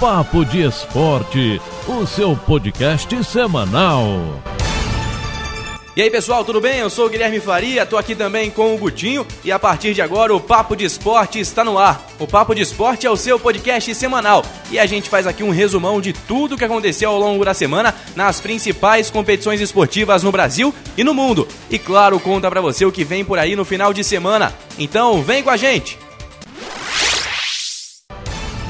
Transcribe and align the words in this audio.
Papo 0.00 0.46
de 0.46 0.62
Esporte, 0.62 1.60
o 1.86 2.06
seu 2.06 2.34
podcast 2.34 3.22
semanal. 3.22 4.40
E 5.94 6.00
aí 6.00 6.10
pessoal, 6.10 6.42
tudo 6.42 6.58
bem? 6.58 6.78
Eu 6.78 6.88
sou 6.88 7.04
o 7.04 7.10
Guilherme 7.10 7.38
Faria, 7.38 7.84
tô 7.84 7.98
aqui 7.98 8.14
também 8.14 8.50
com 8.50 8.74
o 8.74 8.78
Gutinho 8.78 9.26
e 9.44 9.52
a 9.52 9.58
partir 9.58 9.92
de 9.92 10.00
agora 10.00 10.34
o 10.34 10.40
Papo 10.40 10.74
de 10.74 10.86
Esporte 10.86 11.38
está 11.38 11.62
no 11.62 11.76
ar. 11.76 12.02
O 12.18 12.26
Papo 12.26 12.54
de 12.54 12.62
Esporte 12.62 13.06
é 13.06 13.10
o 13.10 13.16
seu 13.16 13.38
podcast 13.38 13.94
semanal 13.94 14.42
e 14.70 14.78
a 14.78 14.86
gente 14.86 15.10
faz 15.10 15.26
aqui 15.26 15.42
um 15.42 15.50
resumão 15.50 16.00
de 16.00 16.14
tudo 16.14 16.56
que 16.56 16.64
aconteceu 16.64 17.10
ao 17.10 17.18
longo 17.18 17.44
da 17.44 17.52
semana 17.52 17.94
nas 18.16 18.40
principais 18.40 19.10
competições 19.10 19.60
esportivas 19.60 20.22
no 20.22 20.32
Brasil 20.32 20.74
e 20.96 21.04
no 21.04 21.12
mundo. 21.12 21.46
E 21.68 21.78
claro, 21.78 22.18
conta 22.18 22.48
pra 22.48 22.62
você 22.62 22.86
o 22.86 22.92
que 22.92 23.04
vem 23.04 23.22
por 23.22 23.38
aí 23.38 23.54
no 23.54 23.66
final 23.66 23.92
de 23.92 24.02
semana. 24.02 24.54
Então 24.78 25.22
vem 25.22 25.42
com 25.42 25.50
a 25.50 25.58
gente! 25.58 25.98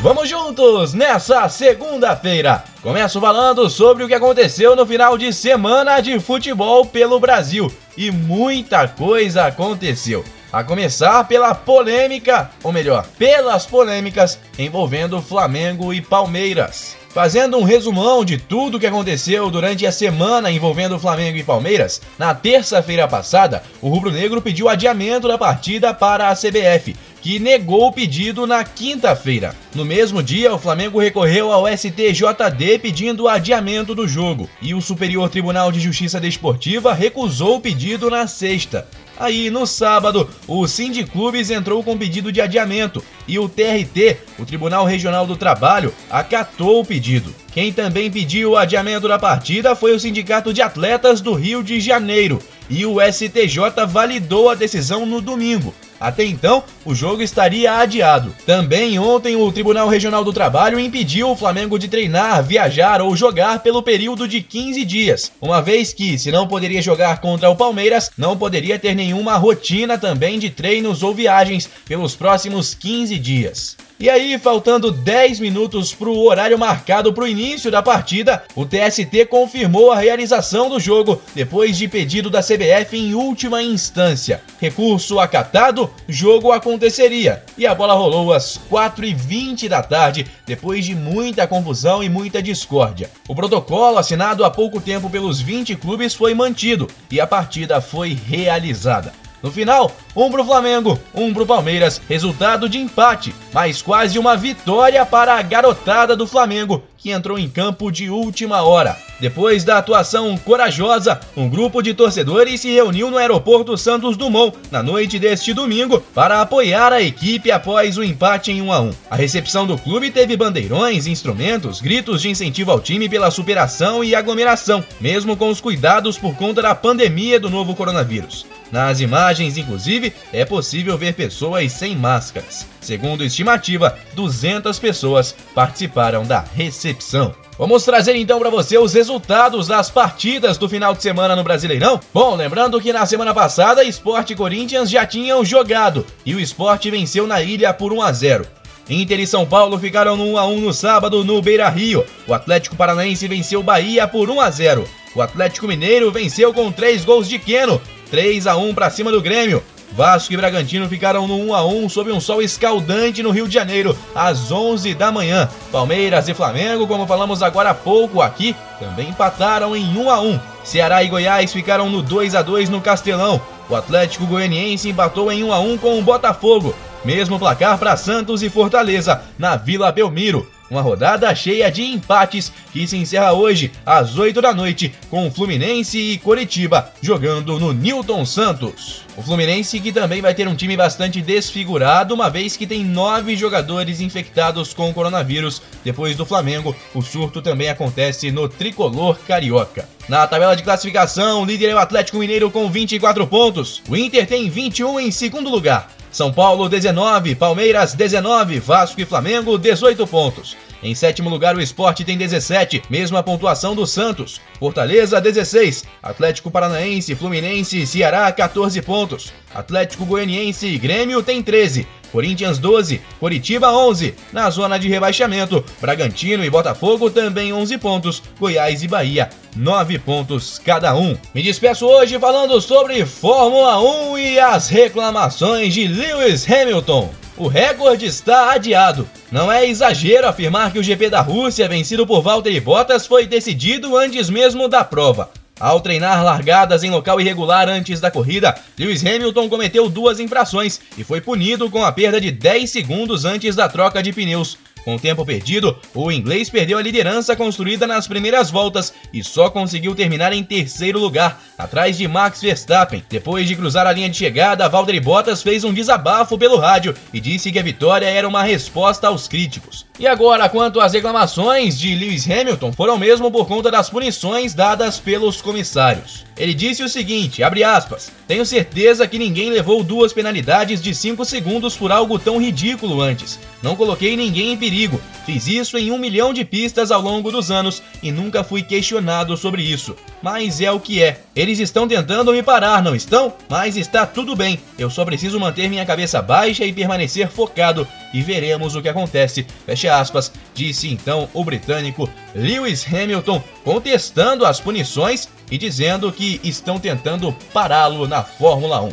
Vamos 0.03 0.31
juntos 0.31 0.95
nessa 0.95 1.47
segunda-feira. 1.51 2.65
Começo 2.83 3.21
falando 3.21 3.69
sobre 3.69 4.03
o 4.03 4.09
que 4.09 4.15
aconteceu 4.15 4.75
no 4.75 4.87
final 4.87 5.19
de 5.19 5.31
semana 5.31 6.01
de 6.01 6.19
futebol 6.19 6.87
pelo 6.87 7.21
Brasil. 7.21 7.71
E 7.99 8.11
muita 8.11 8.89
coisa 8.89 9.45
aconteceu. 9.45 10.25
A 10.51 10.65
começar 10.65 11.29
pela 11.29 11.55
polêmica, 11.55 12.51
ou 12.63 12.73
melhor, 12.73 13.07
pelas 13.19 13.67
polêmicas 13.67 14.39
envolvendo 14.59 15.21
Flamengo 15.21 15.93
e 15.93 16.01
Palmeiras. 16.01 16.97
Fazendo 17.11 17.59
um 17.59 17.65
resumão 17.65 18.25
de 18.25 18.39
tudo 18.39 18.77
o 18.77 18.81
que 18.81 18.87
aconteceu 18.87 19.51
durante 19.51 19.85
a 19.85 19.91
semana 19.91 20.51
envolvendo 20.51 20.99
Flamengo 20.99 21.37
e 21.37 21.43
Palmeiras, 21.43 22.01
na 22.17 22.33
terça-feira 22.35 23.07
passada, 23.09 23.65
o 23.83 23.89
rubro-negro 23.89 24.41
pediu 24.41 24.69
adiamento 24.69 25.27
da 25.27 25.37
partida 25.37 25.93
para 25.93 26.29
a 26.29 26.37
CBF, 26.37 26.97
que 27.21 27.39
negou 27.39 27.89
o 27.89 27.93
pedido 27.93 28.47
na 28.47 28.65
quinta-feira. 28.65 29.55
No 29.75 29.85
mesmo 29.85 30.23
dia, 30.23 30.55
o 30.55 30.59
Flamengo 30.59 30.99
recorreu 30.99 31.53
ao 31.53 31.67
STJD 31.67 32.79
pedindo 32.81 33.25
o 33.25 33.29
adiamento 33.29 33.95
do 33.95 34.09
jogo, 34.09 34.49
e 34.61 34.75
o 34.75 34.81
Superior 34.81 35.29
Tribunal 35.29 35.71
de 35.71 35.81
Justiça 35.81 36.21
Desportiva 36.21 36.95
recusou 36.95 37.57
o 37.57 37.61
pedido 37.61 38.11
na 38.11 38.27
sexta. 38.27 38.89
Aí, 39.19 39.51
no 39.51 39.67
sábado, 39.67 40.31
o 40.49 40.67
Sindiclubes 40.67 41.51
entrou 41.51 41.85
com 41.85 41.99
pedido 41.99 42.33
de 42.33 42.41
adiamento 42.41 43.05
e 43.29 43.39
o 43.39 43.51
TRT, 43.51 44.17
o 44.39 44.47
Tribunal 44.47 44.87
Regional 44.87 45.27
do 45.27 45.37
Trabalho, 45.37 45.93
acatou 46.11 46.81
o 46.81 46.85
pedido. 46.87 47.35
Quem 47.53 47.73
também 47.73 48.11
pediu 48.11 48.53
o 48.53 48.57
adiamento 48.57 49.09
da 49.09 49.19
partida 49.19 49.75
foi 49.75 49.93
o 49.93 49.99
Sindicato 49.99 50.55
de 50.55 50.63
Atletas 50.63 51.21
do 51.21 51.35
Rio 51.35 51.65
de 51.65 51.81
Janeiro 51.81 52.41
e 52.69 52.87
o 52.87 52.99
STJ 53.01 53.87
validou 53.89 54.49
a 54.49 54.55
decisão 54.55 55.05
no 55.05 55.21
domingo. 55.21 55.75
Até 55.99 56.25
então, 56.25 56.63
o 56.85 56.95
jogo 56.95 57.21
estaria 57.21 57.75
adiado. 57.75 58.35
Também 58.47 58.99
ontem, 58.99 59.37
o 59.37 59.53
Tribunal 59.53 59.89
Regional 59.89 60.25
do 60.25 60.33
Trabalho 60.33 60.79
impediu 60.79 61.29
o 61.29 61.37
Flamengo 61.37 61.79
de 61.79 61.89
treinar, 61.89 62.43
viajar 62.43 63.03
ou 63.03 63.15
jogar 63.15 63.59
pelo 63.59 63.83
período 63.83 64.27
de 64.27 64.41
15 64.41 64.83
dias, 64.85 65.31
uma 65.43 65.61
vez 65.61 65.93
que, 65.93 66.17
se 66.17 66.33
não 66.33 66.47
poderia 66.47 66.81
jogar 66.81 67.21
contra 67.21 67.51
o 67.51 67.57
Palmeiras, 67.57 68.11
não 68.17 68.35
poderia 68.35 68.79
ter 68.79 68.95
nenhuma 68.95 69.37
rotina 69.37 69.99
também 69.99 70.39
de 70.39 70.49
treinos 70.49 71.03
ou 71.03 71.13
viagens 71.13 71.69
pelos 71.85 72.15
próximos 72.17 72.75
15 72.75 73.19
dias. 73.19 73.77
E 74.01 74.09
aí, 74.09 74.39
faltando 74.39 74.91
10 74.91 75.41
minutos 75.41 75.93
para 75.93 76.09
o 76.09 76.25
horário 76.25 76.59
marcado 76.59 77.13
para 77.13 77.25
o 77.25 77.29
início 77.29 77.71
da 77.71 77.83
partida, 77.83 78.43
o 78.57 78.65
TST 78.65 79.27
confirmou 79.29 79.93
a 79.93 79.99
realização 79.99 80.71
do 80.71 80.81
jogo 80.81 81.21
depois 81.35 81.77
de 81.77 81.87
pedido 81.87 82.31
da 82.31 82.41
CBF 82.41 82.97
em 82.97 83.15
última 83.15 83.63
instância. 83.63 84.41
Recurso 84.59 85.21
acatado, 85.21 85.91
jogo 86.09 86.51
aconteceria 86.51 87.45
e 87.59 87.67
a 87.67 87.75
bola 87.75 87.93
rolou 87.93 88.33
às 88.33 88.59
4h20 88.71 89.69
da 89.69 89.83
tarde, 89.83 90.27
depois 90.47 90.87
de 90.87 90.95
muita 90.95 91.47
confusão 91.47 92.03
e 92.03 92.09
muita 92.09 92.43
discórdia. 92.43 93.11
O 93.29 93.35
protocolo 93.35 93.99
assinado 93.99 94.47
há 94.47 94.51
pouco 94.51 94.81
tempo 94.81 95.11
pelos 95.11 95.43
20 95.43 95.77
clubes 95.77 96.15
foi 96.15 96.33
mantido 96.33 96.89
e 97.11 97.21
a 97.21 97.27
partida 97.27 97.83
foi 97.83 98.15
realizada. 98.15 99.20
No 99.43 99.51
final, 99.51 99.91
um 100.15 100.31
pro 100.31 100.45
Flamengo, 100.45 100.99
um 101.15 101.33
pro 101.33 101.47
Palmeiras, 101.47 102.01
resultado 102.09 102.69
de 102.69 102.79
empate, 102.79 103.35
mas 103.53 103.81
quase 103.81 104.19
uma 104.19 104.37
vitória 104.37 105.05
para 105.07 105.35
a 105.35 105.43
garotada 105.43 106.15
do 106.15 106.27
Flamengo, 106.27 106.83
que 107.01 107.11
entrou 107.11 107.39
em 107.39 107.49
campo 107.49 107.91
de 107.91 108.11
última 108.11 108.63
hora. 108.63 108.97
Depois 109.19 109.65
da 109.65 109.79
atuação 109.79 110.37
corajosa, 110.39 111.21
um 111.37 111.49
grupo 111.49 111.83
de 111.83 111.93
torcedores 111.93 112.61
se 112.61 112.71
reuniu 112.71 113.11
no 113.11 113.19
aeroporto 113.19 113.77
Santos 113.77 114.17
Dumont 114.17 114.57
na 114.71 114.83
noite 114.83 115.19
deste 115.19 115.53
domingo 115.53 116.01
para 116.15 116.41
apoiar 116.41 116.93
a 116.93 117.03
equipe 117.03 117.51
após 117.51 117.99
o 117.99 118.05
empate 118.05 118.51
em 118.51 118.63
1 118.63 118.73
a 118.73 118.81
1. 118.81 118.91
A 119.11 119.17
recepção 119.17 119.67
do 119.67 119.77
clube 119.77 120.11
teve 120.11 120.37
bandeirões, 120.37 121.07
instrumentos, 121.07 121.81
gritos 121.81 122.23
de 122.23 122.31
incentivo 122.31 122.71
ao 122.71 122.81
time 122.81 123.09
pela 123.09 123.31
superação 123.31 124.03
e 124.03 124.15
aglomeração, 124.15 124.83
mesmo 125.01 125.37
com 125.37 125.51
os 125.51 125.61
cuidados 125.61 126.17
por 126.17 126.35
conta 126.37 126.63
da 126.63 126.75
pandemia 126.75 127.39
do 127.39 127.51
novo 127.51 127.75
coronavírus. 127.75 128.47
Nas 128.71 129.01
imagens, 129.01 129.57
inclusive, 129.57 130.13
é 130.33 130.45
possível 130.45 130.97
ver 130.97 131.15
pessoas 131.15 131.73
sem 131.73 131.97
máscaras. 131.97 132.67
Segundo 132.81 133.25
estimativa, 133.25 133.99
200 134.15 134.79
pessoas 134.79 135.35
participaram 135.55 136.25
da 136.25 136.45
recepção. 136.55 137.35
Vamos 137.59 137.85
trazer 137.85 138.17
então 138.17 138.39
para 138.39 138.49
você 138.49 138.79
os 138.79 138.95
resultados 138.95 139.69
das 139.69 139.91
partidas 139.91 140.57
do 140.57 140.69
final 140.69 140.95
de 140.95 141.03
semana 141.03 141.37
no 141.37 141.45
Brasileirão. 141.45 142.01
Bom, 142.13 142.35
lembrando 142.35 142.81
que 142.81 142.93
na 142.93 143.05
semana 143.05 143.35
passada, 143.35 143.85
Sport 143.85 144.31
e 144.31 144.35
Corinthians 144.35 144.89
já 144.89 145.05
tinham 145.05 145.45
jogado 145.45 146.07
e 146.25 146.35
o 146.35 146.41
Sport 146.41 146.87
venceu 146.87 147.27
na 147.27 147.43
ilha 147.43 147.75
por 147.75 147.93
1 147.93 148.01
a 148.01 148.13
0. 148.13 148.47
Inter 148.89 149.21
e 149.21 149.27
São 149.27 149.45
Paulo 149.45 149.79
ficaram 149.79 150.17
no 150.17 150.25
1 150.33 150.39
a 150.39 150.47
1 150.47 150.61
no 150.61 150.73
sábado 150.73 151.23
no 151.23 151.43
Beira-Rio. 151.43 152.05
O 152.27 152.33
Atlético 152.33 152.77
Paranaense 152.77 153.29
venceu 153.29 153.63
Bahia 153.63 154.09
por 154.09 154.31
1 154.31 154.41
a 154.41 154.51
0. 154.51 154.85
O 155.15 155.21
Atlético 155.21 155.69
Mineiro 155.69 156.11
venceu 156.11 156.55
com 156.55 156.73
3 156.73 157.05
gols 157.05 157.29
de 157.29 157.39
Queno 157.39 157.81
3 158.11 158.47
a 158.47 158.57
1 158.57 158.75
para 158.75 158.91
cima 158.91 159.11
do 159.13 159.23
Grêmio. 159.23 159.63
Vasco 159.93 160.33
e 160.33 160.37
Bragantino 160.37 160.89
ficaram 160.89 161.27
no 161.27 161.37
1 161.37 161.55
a 161.55 161.65
1 161.65 161.89
sob 161.89 162.13
um 162.13 162.21
sol 162.21 162.41
escaldante 162.41 163.23
no 163.23 163.31
Rio 163.31 163.49
de 163.49 163.55
Janeiro, 163.55 163.97
às 164.15 164.51
11 164.53 164.95
da 164.95 165.11
manhã. 165.11 165.49
Palmeiras 165.73 166.29
e 166.29 166.35
Flamengo, 166.35 166.87
como 166.87 167.07
falamos 167.07 167.43
agora 167.43 167.71
há 167.71 167.75
pouco 167.75 168.23
aqui, 168.23 168.55
também 168.79 169.09
empataram 169.09 169.77
em 169.77 169.97
1 169.97 170.11
a 170.11 170.21
1. 170.21 170.41
Ceará 170.63 171.03
e 171.03 171.09
Goiás 171.09 171.53
ficaram 171.53 171.89
no 171.89 172.03
2 172.03 172.35
a 172.35 172.43
2 172.43 172.69
no 172.69 172.81
Castelão. 172.81 173.41
O 173.69 173.75
Atlético 173.75 174.27
Goianiense 174.27 174.89
empatou 174.89 175.31
em 175.31 175.43
1 175.43 175.53
a 175.53 175.59
1 175.61 175.79
com 175.79 175.99
o 175.99 176.03
Botafogo. 176.03 176.75
Mesmo 177.05 177.39
placar 177.39 177.79
para 177.79 177.97
Santos 177.97 178.43
e 178.43 178.51
Fortaleza, 178.51 179.23
na 179.39 179.57
Vila 179.57 179.91
Belmiro. 179.91 180.47
Uma 180.71 180.83
rodada 180.83 181.35
cheia 181.35 181.69
de 181.69 181.83
empates 181.83 182.53
que 182.73 182.87
se 182.87 182.97
encerra 182.97 183.33
hoje 183.33 183.73
às 183.85 184.17
8 184.17 184.41
da 184.41 184.55
noite 184.55 184.95
com 185.11 185.29
Fluminense 185.29 185.99
e 185.99 186.19
Coritiba 186.19 186.93
jogando 187.03 187.59
no 187.59 187.73
Newton 187.73 188.25
Santos. 188.25 189.03
O 189.17 189.23
Fluminense 189.23 189.81
que 189.81 189.91
também 189.93 190.23
vai 190.23 190.33
ter 190.33 190.47
um 190.47 190.55
time 190.55 190.77
bastante 190.77 191.21
desfigurado, 191.21 192.15
uma 192.15 192.31
vez 192.31 192.57
que 192.57 192.69
tem 192.69 192.85
nove 192.85 193.37
jogadores 193.37 194.01
infectados 194.01 194.73
com 194.73 194.95
coronavírus. 194.95 195.61
Depois 195.83 196.17
do 196.17 196.25
Flamengo, 196.25 196.75
o 196.95 197.03
surto 197.03 197.43
também 197.43 197.69
acontece 197.69 198.31
no 198.31 198.49
tricolor 198.49 199.19
carioca. 199.27 199.89
Na 200.09 200.25
tabela 200.27 200.55
de 200.55 200.63
classificação, 200.63 201.43
o 201.43 201.45
líder 201.45 201.71
é 201.71 201.75
o 201.75 201.79
Atlético 201.79 202.19
Mineiro 202.19 202.51
com 202.51 202.71
24 202.71 203.27
pontos. 203.27 203.83
O 203.89 203.97
Inter 203.97 204.27
tem 204.27 204.49
21 204.49 205.01
em 205.01 205.11
segundo 205.11 205.51
lugar. 205.51 205.91
São 206.11 206.33
Paulo 206.33 206.69
19, 206.69 207.35
Palmeiras 207.37 207.95
19, 207.95 208.59
Vasco 208.59 209.01
e 209.01 209.05
Flamengo 209.05 209.57
18 209.57 210.07
pontos. 210.07 210.57
Em 210.83 210.95
sétimo 210.95 211.29
lugar, 211.29 211.57
o 211.57 211.61
Esporte 211.61 212.05
tem 212.05 212.17
17, 212.17 212.83
mesma 212.89 213.23
pontuação 213.23 213.75
do 213.75 213.87
Santos. 213.87 214.41
Fortaleza, 214.59 215.21
16. 215.21 215.85
Atlético 216.03 216.51
Paranaense, 216.51 217.15
Fluminense 217.15 217.83
e 217.83 217.87
Ceará, 217.87 218.33
14 218.33 218.81
pontos. 218.81 219.33
Atlético 219.55 220.07
Goianiense 220.07 220.67
e 220.67 220.79
Grêmio 220.79 221.23
tem 221.23 221.43
13. 221.43 221.87
Corinthians 222.11 222.59
12, 222.59 223.01
Coritiba 223.19 223.73
11. 223.73 224.15
Na 224.33 224.49
zona 224.51 224.79
de 224.79 224.89
rebaixamento, 224.89 225.65
Bragantino 225.81 226.45
e 226.45 226.51
Botafogo 226.51 227.11
também 227.11 227.53
11 227.53 227.79
pontos. 227.79 228.23
Goiás 228.39 228.83
e 228.83 228.89
Bahia 228.89 229.29
9 229.55 229.99
pontos 229.99 230.59
cada 230.59 230.95
um. 230.95 231.17
Me 231.35 231.43
despeço 231.43 231.87
hoje 231.87 232.19
falando 232.19 232.61
sobre 232.61 233.05
Fórmula 233.05 233.81
1 233.81 234.19
e 234.19 234.41
as 234.41 234.69
reclamações 234.69 235.75
de 235.75 235.87
Lewis 235.87 236.51
Hamilton 236.51 237.20
o 237.41 237.49
recorde 237.49 238.05
está 238.05 238.53
adiado. 238.53 239.09
Não 239.33 239.51
é 239.51 239.67
exagero 239.67 240.29
afirmar 240.29 240.71
que 240.71 240.79
o 240.79 240.83
GP 240.83 241.09
da 241.09 241.23
Rússia, 241.23 241.67
vencido 241.67 242.07
por 242.07 242.21
Valtteri 242.21 242.61
Bottas, 242.61 243.07
foi 243.07 243.27
decidido 243.27 243.97
antes 243.97 244.29
mesmo 244.29 244.69
da 244.69 244.85
prova. 244.85 245.31
Ao 245.59 245.81
treinar 245.81 246.23
largadas 246.23 246.85
em 246.85 246.91
local 246.91 247.19
irregular 247.19 247.67
antes 247.67 247.99
da 247.99 248.11
corrida, 248.11 248.55
Lewis 248.79 249.05
Hamilton 249.05 249.49
cometeu 249.49 249.89
duas 249.89 250.21
infrações 250.21 250.81
e 250.99 251.03
foi 251.03 251.23
punido 251.23 251.71
com 251.71 251.83
a 251.83 251.91
perda 251.91 252.21
de 252.21 252.31
10 252.31 252.69
segundos 252.69 253.25
antes 253.25 253.57
da 253.57 253.71
troca 253.71 254.03
de 254.03 254.13
pneus. 254.13 254.59
Com 254.85 254.95
o 254.95 254.99
tempo 254.99 255.25
perdido, 255.25 255.77
o 255.95 256.11
inglês 256.11 256.49
perdeu 256.49 256.79
a 256.79 256.83
liderança 256.83 257.37
construída 257.37 257.87
nas 257.87 258.09
primeiras 258.09 258.51
voltas 258.51 258.93
e 259.13 259.23
só 259.23 259.51
conseguiu 259.51 259.95
terminar 259.95 260.33
em 260.33 260.43
terceiro 260.43 260.99
lugar, 260.99 261.41
atrás 261.59 261.99
de 261.99 262.09
Max 262.09 262.41
Verstappen. 262.41 263.05
Depois 263.09 263.47
de 263.47 263.57
cruzar 263.57 263.87
a 263.87 263.93
linha 263.93 264.09
de 264.09 264.17
chegada, 264.17 264.69
Valtteri 264.69 265.01
Bottas 265.01 265.43
fez 265.43 265.65
um 265.65 265.73
desabafo 265.73 266.39
pelo 266.39 266.57
rádio 266.57 266.95
e 267.13 267.21
disse 267.21 267.53
que 267.53 267.59
a 267.59 267.63
vitória 267.63 268.07
era 268.07 268.27
uma 268.27 268.43
resposta 268.43 269.09
aos 269.09 269.29
críticos. 269.29 269.87
E 269.99 270.07
agora, 270.07 270.49
quanto 270.49 270.81
às 270.81 270.95
reclamações 270.95 271.79
de 271.79 271.95
Lewis 271.95 272.29
Hamilton, 272.29 272.73
foram 272.73 272.97
mesmo 272.97 273.31
por 273.31 273.47
conta 273.47 273.71
das 273.71 273.91
punições 273.91 274.55
dadas 274.55 274.99
pelos 274.99 275.43
comissários. 275.43 276.25
Ele 276.39 276.55
disse 276.55 276.83
o 276.83 276.89
seguinte, 276.89 277.43
aspas, 277.43 278.11
tenho 278.27 278.47
certeza 278.47 279.07
que 279.07 279.19
ninguém 279.19 279.51
levou 279.51 279.85
duas 279.85 280.11
penalidades 280.11 280.81
de 280.81 280.95
5 280.95 281.23
segundos 281.27 281.77
por 281.77 281.93
algo 281.93 282.19
tão 282.19 282.41
ridículo 282.41 283.03
antes. 283.03 283.39
Não 283.63 283.77
coloquei 283.77 284.17
ninguém 284.17 284.53
em 284.53 284.57
perigo. 284.71 285.01
Fiz 285.27 285.49
isso 285.49 285.77
em 285.77 285.91
um 285.91 285.99
milhão 285.99 286.33
de 286.33 286.45
pistas 286.45 286.93
ao 286.93 287.01
longo 287.01 287.33
dos 287.33 287.51
anos 287.51 287.83
e 288.01 288.13
nunca 288.13 288.45
fui 288.45 288.63
questionado 288.63 289.37
sobre 289.37 289.63
isso. 289.63 289.97
Mas 290.23 290.61
é 290.61 290.71
o 290.71 290.79
que 290.79 291.03
é. 291.03 291.23
Eles 291.35 291.59
estão 291.59 291.89
tentando 291.89 292.33
me 292.33 292.41
parar, 292.41 292.81
não 292.81 292.95
estão? 292.95 293.33
Mas 293.49 293.77
está 293.77 294.07
tudo 294.07 294.37
bem. 294.37 294.61
Eu 294.79 294.89
só 294.89 295.05
preciso 295.05 295.41
manter 295.41 295.69
minha 295.69 295.85
cabeça 295.85 296.23
baixa 296.23 296.65
e 296.65 296.73
permanecer 296.73 297.29
focado 297.29 297.87
e 298.15 298.23
veremos 298.23 298.77
o 298.77 298.83
que 298.83 298.89
acontece. 298.89 299.45
Fecha 299.67 299.99
aspas, 299.99 300.33
disse 300.55 300.89
então 300.89 301.29
o 301.35 301.45
britânico 301.45 302.09
Lewis 302.33 302.87
Hamilton, 302.87 303.43
contestando 303.65 304.47
as 304.47 304.61
punições 304.61 305.29
e 305.51 305.59
dizendo 305.59 306.13
que 306.13 306.41
estão 306.45 306.79
tentando 306.79 307.35
pará-lo 307.53 308.07
na 308.07 308.23
Fórmula 308.23 308.81
1. 308.83 308.93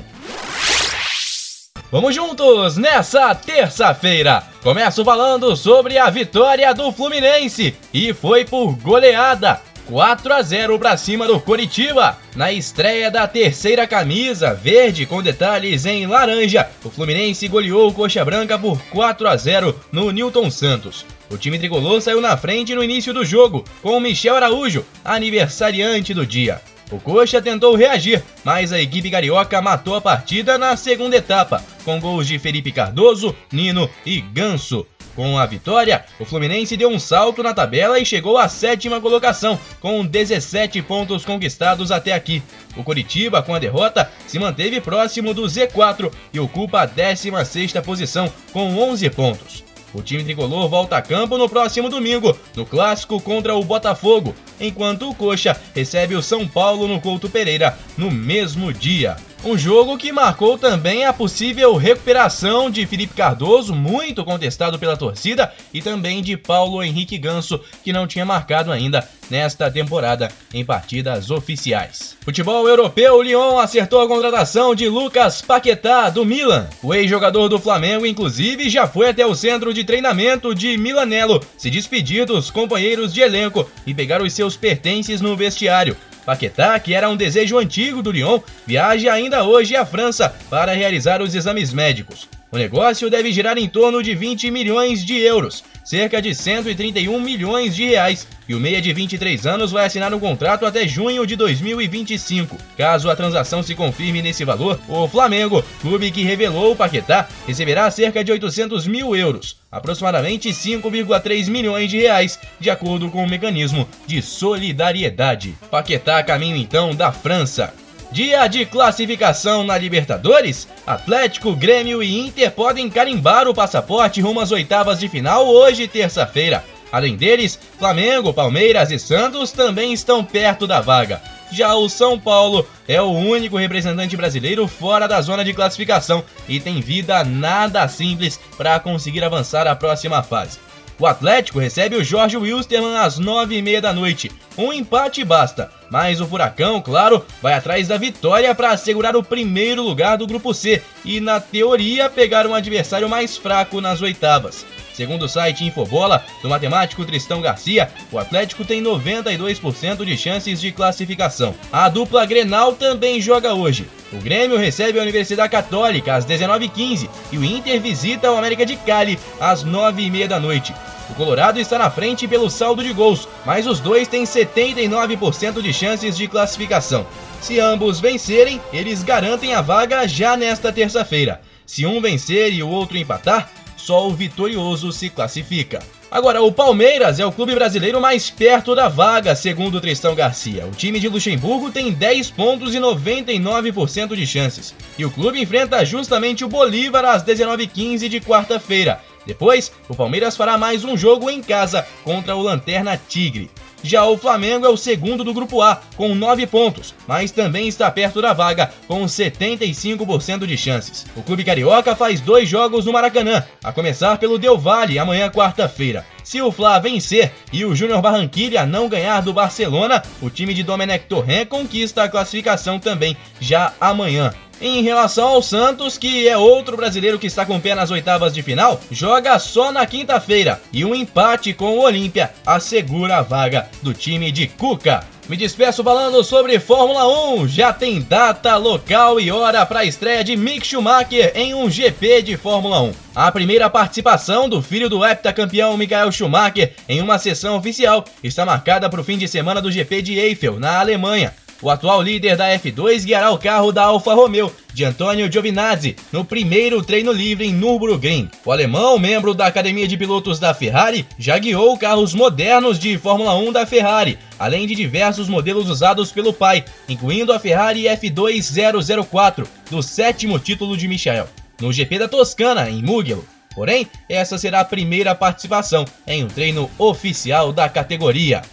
Vamos 1.90 2.14
juntos 2.14 2.76
nessa 2.76 3.34
terça-feira. 3.34 4.44
Começo 4.68 5.06
falando 5.06 5.56
sobre 5.56 5.98
a 5.98 6.10
vitória 6.10 6.74
do 6.74 6.92
Fluminense 6.92 7.74
e 7.94 8.14
foi 8.14 8.44
por 8.44 8.76
goleada. 8.76 9.62
4 9.86 10.34
a 10.34 10.42
0 10.42 10.78
para 10.78 10.98
cima 10.98 11.26
do 11.26 11.40
Coritiba. 11.40 12.18
Na 12.36 12.52
estreia 12.52 13.10
da 13.10 13.26
terceira 13.26 13.88
camisa, 13.88 14.54
verde 14.54 15.06
com 15.06 15.24
detalhes 15.24 15.86
em 15.86 16.06
laranja, 16.06 16.68
o 16.84 16.90
Fluminense 16.90 17.48
goleou 17.48 17.88
o 17.88 17.94
Coxa 17.94 18.26
Branca 18.26 18.60
por 18.60 18.78
4 18.90 19.30
a 19.30 19.38
0 19.38 19.74
no 19.90 20.12
Newton 20.12 20.52
Santos. 20.52 21.06
O 21.32 21.38
time 21.38 21.58
tricolor 21.58 22.02
saiu 22.02 22.20
na 22.20 22.36
frente 22.36 22.76
no 22.76 22.84
início 22.84 23.14
do 23.14 23.24
jogo, 23.24 23.64
com 23.82 23.96
o 23.96 24.02
Michel 24.02 24.36
Araújo, 24.36 24.86
aniversariante 25.06 26.14
do 26.14 26.26
dia. 26.26 26.60
O 26.90 27.00
Coxa 27.00 27.42
tentou 27.42 27.76
reagir, 27.76 28.24
mas 28.46 28.72
a 28.72 28.82
equipe 28.82 29.12
carioca 29.12 29.62
matou 29.62 29.96
a 29.96 30.02
partida 30.02 30.58
na 30.58 30.78
segunda 30.78 31.18
etapa, 31.18 31.62
com 31.84 32.00
gols 32.00 32.26
de 32.26 32.40
Felipe 32.40 32.72
Cardoso, 32.72 33.36
Nino 33.52 33.90
e 34.06 34.22
Ganso. 34.22 34.88
Com 35.14 35.38
a 35.38 35.46
vitória, 35.46 36.06
o 36.20 36.24
Fluminense 36.26 36.78
deu 36.78 36.90
um 36.90 37.00
salto 37.00 37.42
na 37.42 37.54
tabela 37.54 38.00
e 38.00 38.06
chegou 38.06 38.38
à 38.38 38.48
sétima 38.48 39.02
colocação, 39.02 39.60
com 39.82 40.06
17 40.06 40.82
pontos 40.84 41.26
conquistados 41.26 41.92
até 41.92 42.14
aqui. 42.14 42.42
O 42.78 42.84
Coritiba, 42.84 43.42
com 43.42 43.56
a 43.56 43.60
derrota, 43.60 44.10
se 44.28 44.38
manteve 44.38 44.80
próximo 44.80 45.34
do 45.34 45.42
Z4 45.44 46.14
e 46.32 46.40
ocupa 46.40 46.84
a 46.84 46.88
16ª 46.88 47.82
posição, 47.82 48.32
com 48.54 48.78
11 48.78 49.10
pontos. 49.10 49.67
O 49.94 50.02
time 50.02 50.24
tricolor 50.24 50.68
volta 50.68 50.98
a 50.98 51.02
campo 51.02 51.38
no 51.38 51.48
próximo 51.48 51.90
domingo, 51.90 52.38
no 52.56 52.66
clássico 52.66 53.22
contra 53.22 53.56
o 53.56 53.64
Botafogo, 53.64 54.36
enquanto 54.60 55.10
o 55.10 55.16
Coxa 55.16 55.60
recebe 55.74 56.16
o 56.16 56.22
São 56.22 56.48
Paulo 56.48 56.88
no 56.88 57.00
Couto 57.00 57.30
Pereira 57.30 57.78
no 57.98 58.12
mesmo 58.12 58.74
dia. 58.74 59.16
Um 59.44 59.56
jogo 59.56 59.98
que 59.98 60.12
marcou 60.12 60.58
também 60.58 61.06
a 61.06 61.14
possível 61.14 61.76
recuperação 61.76 62.72
de 62.72 62.86
Felipe 62.88 63.14
Cardoso, 63.14 63.74
muito 63.74 64.26
contestado 64.26 64.80
pela 64.80 64.98
torcida, 64.98 65.54
e 65.72 65.80
também 65.80 66.24
de 66.24 66.36
Paulo 66.36 66.84
Henrique 66.84 67.18
Ganso, 67.20 67.62
que 67.84 67.94
não 67.94 68.08
tinha 68.08 68.26
marcado 68.26 68.72
ainda 68.72 69.08
nesta 69.30 69.70
temporada 69.70 70.30
em 70.54 70.66
partidas 70.66 71.30
oficiais. 71.30 72.18
Futebol 72.22 72.68
europeu, 72.68 73.16
o 73.16 73.22
Lyon 73.22 73.60
acertou 73.60 74.02
a 74.02 74.08
contratação 74.08 74.74
de 74.74 74.90
Lucas 74.90 75.42
Paquetá 75.42 76.10
do 76.10 76.26
Milan. 76.26 76.68
O 76.82 76.94
ex-jogador 76.94 77.48
do 77.48 77.60
Flamengo, 77.60 78.06
inclusive, 78.06 78.70
já 78.70 78.88
foi 78.88 79.10
até 79.10 79.26
o 79.26 79.36
centro 79.36 79.74
de 79.74 79.84
treinamento 79.84 80.56
de 80.56 80.78
Milanello 80.78 81.42
se 81.58 81.70
despedir 81.70 82.26
dos 82.26 82.50
companheiros 82.50 83.14
de 83.14 83.22
elenco 83.22 83.70
e 83.86 83.94
pegar 83.94 84.22
os 84.22 84.34
seus 84.34 84.58
pertences 84.58 85.22
no 85.22 85.38
vestiário. 85.38 85.96
Paquetá, 86.28 86.78
que 86.78 86.94
era 86.94 87.10
um 87.10 87.16
desejo 87.16 87.58
antigo 87.58 88.04
do 88.04 88.12
Lyon, 88.12 88.42
viaja 88.66 89.14
ainda 89.14 89.46
hoje 89.46 89.78
à 89.78 89.86
França 89.86 90.36
para 90.50 90.74
realizar 90.74 91.22
os 91.22 91.34
exames 91.34 91.72
médicos. 91.72 92.28
O 92.50 92.58
negócio 92.58 93.10
deve 93.10 93.30
girar 93.34 93.58
em 93.58 93.68
torno 93.68 94.02
de 94.02 94.16
20 94.16 94.50
milhões 94.52 95.04
de 95.04 95.18
euros, 95.18 95.66
cerca 95.84 96.22
de 96.22 96.34
131 96.34 97.20
milhões 97.20 97.76
de 97.76 97.86
reais, 97.86 98.26
e 98.48 98.56
o 98.56 98.60
meia 98.60 98.82
de 98.82 98.94
23 98.94 99.46
anos 99.46 99.74
vai 99.74 99.86
assinar 99.86 100.14
um 100.14 100.20
contrato 100.20 100.66
até 100.66 100.88
junho 100.88 101.28
de 101.28 101.36
2025. 101.36 102.56
Caso 102.78 103.10
a 103.10 103.18
transação 103.18 103.62
se 103.62 103.76
confirme 103.76 104.22
nesse 104.22 104.46
valor, 104.46 104.80
o 104.88 105.10
Flamengo, 105.10 105.62
clube 105.82 106.10
que 106.10 106.24
revelou 106.24 106.72
o 106.72 106.76
Paquetá, 106.76 107.28
receberá 107.46 107.92
cerca 107.92 108.24
de 108.24 108.32
800 108.32 108.88
mil 108.88 109.14
euros, 109.14 109.58
aproximadamente 109.70 110.48
5,3 110.48 111.50
milhões 111.50 111.92
de 111.92 111.98
reais, 111.98 112.40
de 112.62 112.70
acordo 112.70 113.10
com 113.12 113.26
o 113.26 113.30
mecanismo 113.30 113.86
de 114.06 114.22
solidariedade. 114.22 115.54
Paquetá 115.70 116.24
caminho 116.24 116.56
então 116.56 116.96
da 116.96 117.12
França. 117.12 117.74
Dia 118.12 118.48
de 118.48 118.66
classificação 118.66 119.64
na 119.64 119.78
Libertadores? 119.78 120.68
Atlético, 120.86 121.54
Grêmio 121.54 122.02
e 122.02 122.18
Inter 122.18 122.50
podem 122.52 122.90
carimbar 122.90 123.48
o 123.48 123.54
passaporte 123.54 124.22
rumo 124.22 124.40
às 124.40 124.52
oitavas 124.52 125.00
de 125.00 125.10
final 125.10 125.46
hoje, 125.46 125.88
terça-feira. 125.88 126.64
Além 126.90 127.18
deles, 127.18 127.60
Flamengo, 127.78 128.34
Palmeiras 128.34 128.92
e 128.92 128.98
Santos 128.98 129.52
também 129.52 129.92
estão 129.92 130.24
perto 130.24 130.66
da 130.66 130.80
vaga. 130.80 131.22
Já 131.52 131.76
o 131.76 131.90
São 131.90 132.18
Paulo 132.18 132.66
é 132.88 133.02
o 133.02 133.12
único 133.12 133.58
representante 133.58 134.16
brasileiro 134.16 134.68
fora 134.68 135.06
da 135.06 135.22
zona 135.22 135.44
de 135.44 135.54
classificação 135.54 136.24
e 136.48 136.62
tem 136.62 136.80
vida 136.80 137.26
nada 137.26 137.86
simples 137.90 138.40
para 138.58 138.80
conseguir 138.80 139.24
avançar 139.24 139.68
à 139.68 139.76
próxima 139.76 140.24
fase. 140.24 140.60
O 141.00 141.06
Atlético 141.06 141.60
recebe 141.60 141.96
o 141.96 142.04
Jorge 142.04 142.38
Wilstermann 142.38 142.98
às 142.98 143.20
nove 143.20 143.56
e 143.56 143.62
meia 143.62 143.80
da 143.80 143.94
noite. 143.94 144.32
Um 144.58 144.74
empate 144.74 145.24
basta, 145.24 145.72
mas 145.92 146.20
o 146.20 146.26
Furacão, 146.26 146.82
claro, 146.82 147.24
vai 147.40 147.54
atrás 147.54 147.88
da 147.88 147.98
vitória 147.98 148.54
para 148.56 148.72
assegurar 148.72 149.16
o 149.16 149.24
primeiro 149.24 149.84
lugar 149.84 150.18
do 150.18 150.26
Grupo 150.26 150.56
C 150.56 150.82
e, 151.06 151.20
na 151.20 151.40
teoria, 151.40 152.10
pegar 152.10 152.48
um 152.48 152.56
adversário 152.56 153.08
mais 153.08 153.38
fraco 153.38 153.80
nas 153.80 154.02
oitavas. 154.02 154.66
Segundo 154.98 155.26
o 155.26 155.30
site 155.30 155.64
Infobola, 155.64 156.26
do 156.42 156.50
matemático 156.50 157.06
Tristão 157.06 157.40
Garcia, 157.40 157.88
o 158.12 158.18
Atlético 158.18 158.66
tem 158.66 158.82
92% 158.82 160.04
de 160.04 160.18
chances 160.18 160.60
de 160.60 160.72
classificação. 160.72 161.54
A 161.72 161.88
dupla 161.88 162.26
Grenal 162.26 162.74
também 162.74 163.22
joga 163.22 163.54
hoje. 163.54 163.88
O 164.12 164.18
Grêmio 164.18 164.58
recebe 164.58 164.98
a 164.98 165.04
Universidade 165.04 165.52
Católica 165.52 166.16
às 166.16 166.26
19h15 166.26 167.08
e 167.32 167.38
o 167.38 167.46
Inter 167.46 167.80
visita 167.80 168.32
o 168.32 168.38
América 168.38 168.66
de 168.66 168.76
Cali 168.76 169.20
às 169.40 169.64
9h30 169.64 170.28
da 170.30 170.40
noite. 170.40 170.74
O 171.12 171.14
Colorado 171.14 171.60
está 171.60 171.78
na 171.78 171.92
frente 171.92 172.28
pelo 172.28 172.50
saldo 172.50 172.84
de 172.84 172.92
gols, 172.92 173.30
mas 173.46 173.68
os 173.68 173.80
dois 173.80 174.08
têm 174.08 174.24
79% 174.24 175.62
de 175.62 175.74
chances 175.74 176.18
de 176.18 176.28
classificação. 176.28 177.06
Se 177.40 177.60
ambos 177.60 178.00
vencerem, 178.00 178.60
eles 178.74 179.04
garantem 179.04 179.54
a 179.54 179.62
vaga 179.62 180.08
já 180.08 180.36
nesta 180.36 180.74
terça-feira. 180.74 181.40
Se 181.68 181.86
um 181.86 182.02
vencer 182.02 182.52
e 182.52 182.64
o 182.64 182.70
outro 182.70 182.98
empatar, 182.98 183.48
só 183.78 184.08
o 184.08 184.14
vitorioso 184.14 184.92
se 184.92 185.10
classifica. 185.10 185.80
Agora, 186.10 186.42
o 186.42 186.52
Palmeiras 186.52 187.20
é 187.20 187.26
o 187.26 187.32
clube 187.32 187.54
brasileiro 187.54 188.02
mais 188.02 188.30
perto 188.30 188.74
da 188.74 188.88
vaga, 188.88 189.36
segundo 189.36 189.80
Tristão 189.80 190.16
Garcia. 190.16 190.66
O 190.66 190.72
time 190.72 191.00
de 191.00 191.08
Luxemburgo 191.08 191.70
tem 191.70 191.92
10 191.92 192.32
pontos 192.32 192.74
e 192.74 192.80
99% 192.80 194.16
de 194.16 194.26
chances. 194.26 194.74
E 194.98 195.06
o 195.06 195.12
clube 195.12 195.42
enfrenta 195.42 195.86
justamente 195.86 196.44
o 196.44 196.50
Bolívar 196.50 197.06
às 197.06 197.24
19h15 197.24 198.08
de 198.08 198.20
quarta-feira. 198.22 199.02
Depois, 199.26 199.72
o 199.90 199.96
Palmeiras 199.96 200.38
fará 200.38 200.58
mais 200.58 200.86
um 200.86 200.96
jogo 200.96 201.30
em 201.30 201.42
casa 201.42 201.86
contra 202.04 202.36
o 202.36 202.42
Lanterna 202.42 203.00
Tigre. 203.10 203.52
Já 203.84 204.06
o 204.06 204.18
Flamengo 204.18 204.66
é 204.66 204.70
o 204.70 204.78
segundo 204.78 205.24
do 205.24 205.34
Grupo 205.34 205.62
A, 205.62 205.82
com 205.96 206.16
9 206.16 206.48
pontos, 206.48 206.96
mas 207.08 207.32
também 207.32 207.68
está 207.68 207.90
perto 207.92 208.22
da 208.22 208.34
vaga, 208.34 208.72
com 208.88 209.04
75% 209.06 210.46
de 210.46 210.58
chances. 210.58 211.06
O 211.16 211.22
Clube 211.22 211.44
Carioca 211.44 211.96
faz 211.96 212.20
dois 212.20 212.50
jogos 212.50 212.86
no 212.86 212.94
Maracanã, 212.94 213.44
a 213.64 213.72
começar 213.72 214.18
pelo 214.18 214.40
Del 214.40 214.58
Valle, 214.58 215.00
amanhã 215.00 215.30
quarta-feira. 215.30 216.06
Se 216.28 216.42
o 216.42 216.52
Fla 216.52 216.78
vencer 216.78 217.32
e 217.54 217.64
o 217.64 217.74
Júnior 217.74 218.02
Barranquilla 218.02 218.66
não 218.66 218.90
ganhar 218.90 219.22
do 219.22 219.32
Barcelona, 219.32 220.04
o 220.22 220.30
time 220.30 220.54
de 220.54 220.62
Domenech 220.62 221.06
Torren 221.06 221.46
conquista 221.46 222.04
a 222.04 222.10
classificação 222.10 222.78
também 222.78 223.16
já 223.40 223.72
amanhã. 223.80 224.34
Em 224.60 224.82
relação 224.82 225.30
ao 225.30 225.42
Santos, 225.42 225.98
que 225.98 226.28
é 226.28 226.36
outro 226.36 226.76
brasileiro 226.76 227.18
que 227.18 227.28
está 227.28 227.46
com 227.46 227.56
o 227.56 227.62
pé 227.62 227.74
nas 227.74 227.92
oitavas 227.92 228.34
de 228.34 228.44
final, 228.44 228.78
joga 228.92 229.40
só 229.40 229.72
na 229.72 229.86
quinta-feira 229.86 230.62
e 230.74 230.84
um 230.84 230.94
empate 230.94 231.54
com 231.54 231.78
o 231.78 231.82
Olímpia 231.82 232.34
assegura 232.46 233.20
a 233.20 233.22
vaga 233.22 233.70
do 233.82 233.94
time 233.94 234.30
de 234.30 234.48
Cuca. 234.48 235.06
Me 235.30 235.36
despeço 235.36 235.84
falando 235.84 236.24
sobre 236.24 236.58
Fórmula 236.58 237.06
1. 237.36 237.50
Já 237.50 237.74
tem 237.74 238.02
data, 238.02 238.56
local 238.56 239.20
e 239.20 239.30
hora 239.30 239.66
para 239.66 239.82
a 239.82 239.86
estreia 239.86 240.24
de 240.24 240.38
Mick 240.38 240.66
Schumacher 240.66 241.34
em 241.36 241.54
um 241.54 241.70
GP 241.70 242.22
de 242.22 242.38
Fórmula 242.38 242.82
1. 242.82 242.94
A 243.14 243.30
primeira 243.30 243.70
participação 243.70 244.48
do 244.48 244.62
filho 244.62 244.90
do 244.90 245.06
heptacampeão 245.06 245.76
Michael 245.76 246.14
Schumacher 246.14 246.74
em 246.88 247.02
uma 247.02 247.20
sessão 247.20 247.58
oficial 247.58 248.06
está 248.24 248.46
marcada 248.46 248.90
para 248.90 249.02
o 249.02 249.04
fim 249.04 249.18
de 249.18 249.28
semana 249.28 249.62
do 249.62 249.70
GP 249.70 250.02
de 250.02 250.18
Eiffel, 250.18 250.62
na 250.62 250.80
Alemanha. 250.80 251.34
O 251.60 251.72
atual 251.72 252.04
líder 252.04 252.38
da 252.38 252.50
F2 252.50 253.04
guiará 253.04 253.32
o 253.32 253.38
carro 253.40 253.72
da 253.72 253.84
Alfa 253.84 254.14
Romeo, 254.14 254.54
de 254.72 254.86
Antonio 254.86 255.32
Giovinazzi, 255.32 255.96
no 256.12 256.24
primeiro 256.24 256.84
treino 256.84 257.12
livre 257.12 257.48
em 257.48 257.52
Nürburgring. 257.52 258.30
O 258.46 258.52
alemão, 258.52 259.00
membro 259.00 259.34
da 259.34 259.48
academia 259.48 259.88
de 259.88 259.98
pilotos 259.98 260.38
da 260.38 260.54
Ferrari, 260.54 261.04
já 261.18 261.36
guiou 261.40 261.76
carros 261.76 262.14
modernos 262.14 262.78
de 262.78 262.96
Fórmula 263.00 263.36
1 263.36 263.52
da 263.52 263.66
Ferrari, 263.66 264.20
além 264.38 264.68
de 264.68 264.76
diversos 264.76 265.28
modelos 265.28 265.68
usados 265.68 266.12
pelo 266.12 266.32
pai, 266.32 266.64
incluindo 266.88 267.34
a 267.34 267.40
Ferrari 267.40 267.86
F2004, 267.86 269.48
do 269.72 269.82
sétimo 269.82 270.38
título 270.38 270.78
de 270.78 270.88
Michael, 270.88 271.28
no 271.60 271.74
GP 271.74 271.98
da 271.98 272.08
Toscana, 272.08 272.70
em 272.70 272.84
Mugello. 272.84 273.26
Porém, 273.56 273.88
essa 274.08 274.38
será 274.38 274.60
a 274.60 274.66
primeira 274.66 275.16
participação 275.16 275.84
em 276.06 276.24
um 276.24 276.28
treino 276.28 276.70
oficial 276.78 277.52
da 277.52 277.68
categoria. 277.68 278.44